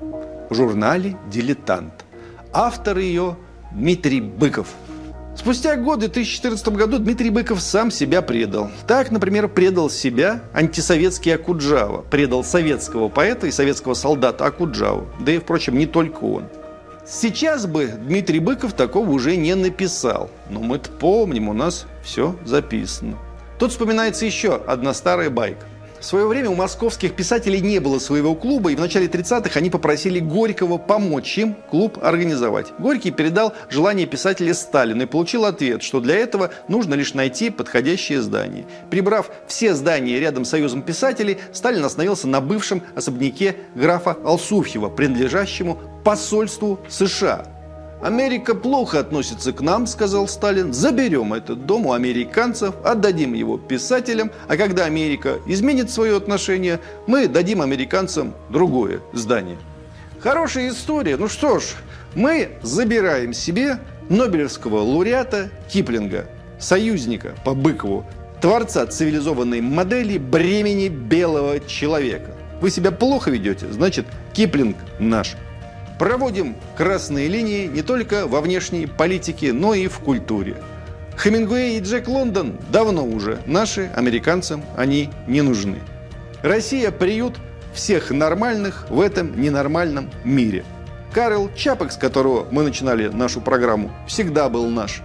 в 0.51 0.55
журнале 0.55 1.17
«Дилетант». 1.31 2.05
Автор 2.53 2.99
ее 2.99 3.37
Дмитрий 3.73 4.21
Быков. 4.21 4.69
Спустя 5.37 5.75
год, 5.77 5.97
в 5.97 6.01
2014 6.01 6.69
году, 6.69 6.99
Дмитрий 6.99 7.31
Быков 7.31 7.61
сам 7.61 7.91
себя 7.91 8.23
предал. 8.23 8.71
Так, 8.87 9.11
например, 9.11 9.49
предал 9.49 9.91
себя 9.91 10.43
антисоветский 10.53 11.35
Акуджава. 11.35 12.03
Предал 12.03 12.45
советского 12.45 13.09
поэта 13.09 13.49
и 13.49 13.51
советского 13.51 13.95
солдата 13.95 14.47
Акуджаву. 14.47 15.09
Да 15.19 15.33
и, 15.33 15.39
впрочем, 15.39 15.77
не 15.77 15.87
только 15.87 16.23
он. 16.23 16.45
Сейчас 17.07 17.67
бы 17.67 17.87
Дмитрий 17.87 18.39
Быков 18.39 18.73
такого 18.73 19.11
уже 19.11 19.37
не 19.37 19.55
написал. 19.55 20.31
Но 20.49 20.61
мы-то 20.61 20.91
помним, 20.91 21.49
у 21.49 21.53
нас 21.53 21.87
все 22.05 22.37
записано. 22.45 23.19
Тут 23.59 23.73
вспоминается 23.73 24.25
еще 24.25 24.55
одна 24.55 24.95
старая 24.95 25.31
байка. 25.31 25.67
В 26.05 26.07
свое 26.07 26.27
время 26.27 26.51
у 26.51 26.55
московских 26.55 27.17
писателей 27.17 27.63
не 27.63 27.79
было 27.79 27.99
своего 27.99 28.35
клуба, 28.35 28.71
и 28.71 28.77
в 28.77 28.79
начале 28.79 29.07
30-х 29.07 29.59
они 29.59 29.71
попросили 29.71 30.21
Горького 30.21 30.77
помочь 30.77 31.39
им 31.39 31.57
клуб 31.71 31.99
организовать. 32.03 32.75
Горький 32.79 33.11
передал 33.11 33.55
желание 33.71 34.05
писателя 34.07 34.53
Сталину 34.53 35.05
и 35.05 35.07
получил 35.07 35.47
ответ, 35.47 35.83
что 35.83 36.01
для 36.01 36.17
этого 36.17 36.51
нужно 36.69 36.93
лишь 36.93 37.15
найти 37.15 37.49
подходящее 37.49 38.21
здание. 38.21 38.67
Прибрав 38.91 39.31
все 39.47 39.73
здания 39.73 40.21
рядом 40.21 40.45
с 40.45 40.51
Союзом 40.51 40.83
писателей, 40.83 41.39
Сталин 41.55 41.83
остановился 41.83 42.29
на 42.29 42.43
бывшем 42.43 42.83
особняке 42.95 43.57
графа 43.75 44.19
Алсуфьева, 44.27 44.91
принадлежащему 44.91 45.81
посольству 46.05 46.81
США. 46.87 47.54
«Америка 48.05 48.55
плохо 48.55 49.01
относится 49.01 49.55
к 49.55 49.63
нам»,– 49.63 49.87
сказал 49.89 50.29
Сталин. 50.29 50.75
«Заберем 50.75 51.33
этот 51.33 51.65
дом 51.65 51.87
у 51.87 51.93
американцев, 51.95 52.75
отдадим 52.85 53.33
его 53.33 53.57
писателям, 53.57 54.31
а 54.47 54.59
когда 54.59 54.85
Америка 54.85 55.39
изменит 55.47 55.91
свое 55.91 56.15
отношение, 56.15 56.81
мы 57.07 57.29
дадим 57.29 57.63
американцам 57.63 58.35
другое 58.51 59.01
здание». 59.15 59.57
Хорошая 60.21 60.69
история. 60.69 61.17
Ну 61.17 61.29
что 61.29 61.61
ж, 61.61 61.63
мы 62.15 62.59
забираем 62.61 63.33
себе 63.33 63.79
Нобелевского 64.11 64.81
лауреата 64.81 65.49
Киплинга, 65.71 66.27
союзника 66.61 67.35
по 67.43 67.55
Быкову, 67.55 68.05
творца 68.43 68.87
цивилизованной 68.87 69.63
модели 69.63 70.19
бремени 70.19 70.89
белого 70.89 71.59
человека. 71.59 72.33
Вы 72.61 72.69
себя 72.69 72.91
плохо 72.91 73.31
ведете, 73.31 73.73
значит, 73.73 74.05
Киплинг 74.35 74.77
наш. 74.99 75.37
Проводим 75.99 76.57
красные 76.77 77.29
линии 77.29 77.67
не 77.67 77.83
только 77.83 78.27
во 78.27 78.41
внешней 78.41 78.87
политике, 78.87 79.53
но 79.53 79.75
и 79.75 79.87
в 79.87 80.01
культуре. 80.01 80.57
Хемингуэй 81.17 81.79
и 81.79 81.81
Джек 81.81 82.09
Лондон 82.09 82.59
давно 82.71 83.05
уже 83.05 83.39
наши, 83.47 83.91
американцам 83.95 84.65
они 84.77 85.11
не 85.29 85.43
нужны. 85.43 85.79
Россия– 86.43 86.91
приют 86.93 87.37
всех 87.73 88.11
нормальных 88.11 88.87
в 88.91 89.01
этом 89.01 89.41
ненормальном 89.41 90.11
мире. 90.25 90.65
Карл 91.13 91.51
Чапок, 91.55 91.93
с 91.93 91.97
которого 91.97 92.47
мы 92.51 92.65
начинали 92.65 93.07
нашу 93.09 93.41
программу, 93.41 93.93
всегда 94.09 94.49
был 94.49 94.69
наш. 94.69 95.01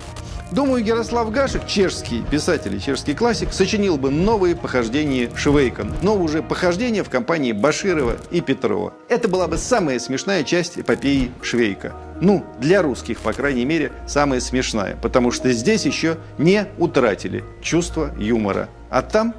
Думаю, 0.51 0.83
Ярослав 0.83 1.31
Гашек, 1.31 1.67
чешский 1.67 2.23
писатель 2.23 2.75
и 2.75 2.81
чешский 2.81 3.13
классик, 3.13 3.53
сочинил 3.53 3.97
бы 3.97 4.09
новые 4.09 4.55
похождения 4.55 5.29
Швейка, 5.35 5.85
но 6.01 6.15
уже 6.15 6.41
похождения 6.41 7.03
в 7.03 7.09
компании 7.09 7.51
Баширова 7.51 8.17
и 8.31 8.41
Петрова. 8.41 8.93
Это 9.09 9.27
была 9.27 9.47
бы 9.47 9.57
самая 9.57 9.99
смешная 9.99 10.43
часть 10.43 10.79
эпопеи 10.79 11.31
Швейка. 11.43 11.93
Ну, 12.19 12.43
для 12.59 12.81
русских, 12.81 13.19
по 13.19 13.31
крайней 13.31 13.63
мере, 13.63 13.91
самая 14.07 14.39
смешная, 14.39 14.95
потому 14.95 15.29
что 15.29 15.51
здесь 15.51 15.85
еще 15.85 16.17
не 16.39 16.65
утратили 16.79 17.43
чувство 17.61 18.11
юмора, 18.17 18.69
а 18.89 19.03
там 19.03 19.35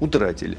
утратили. 0.00 0.56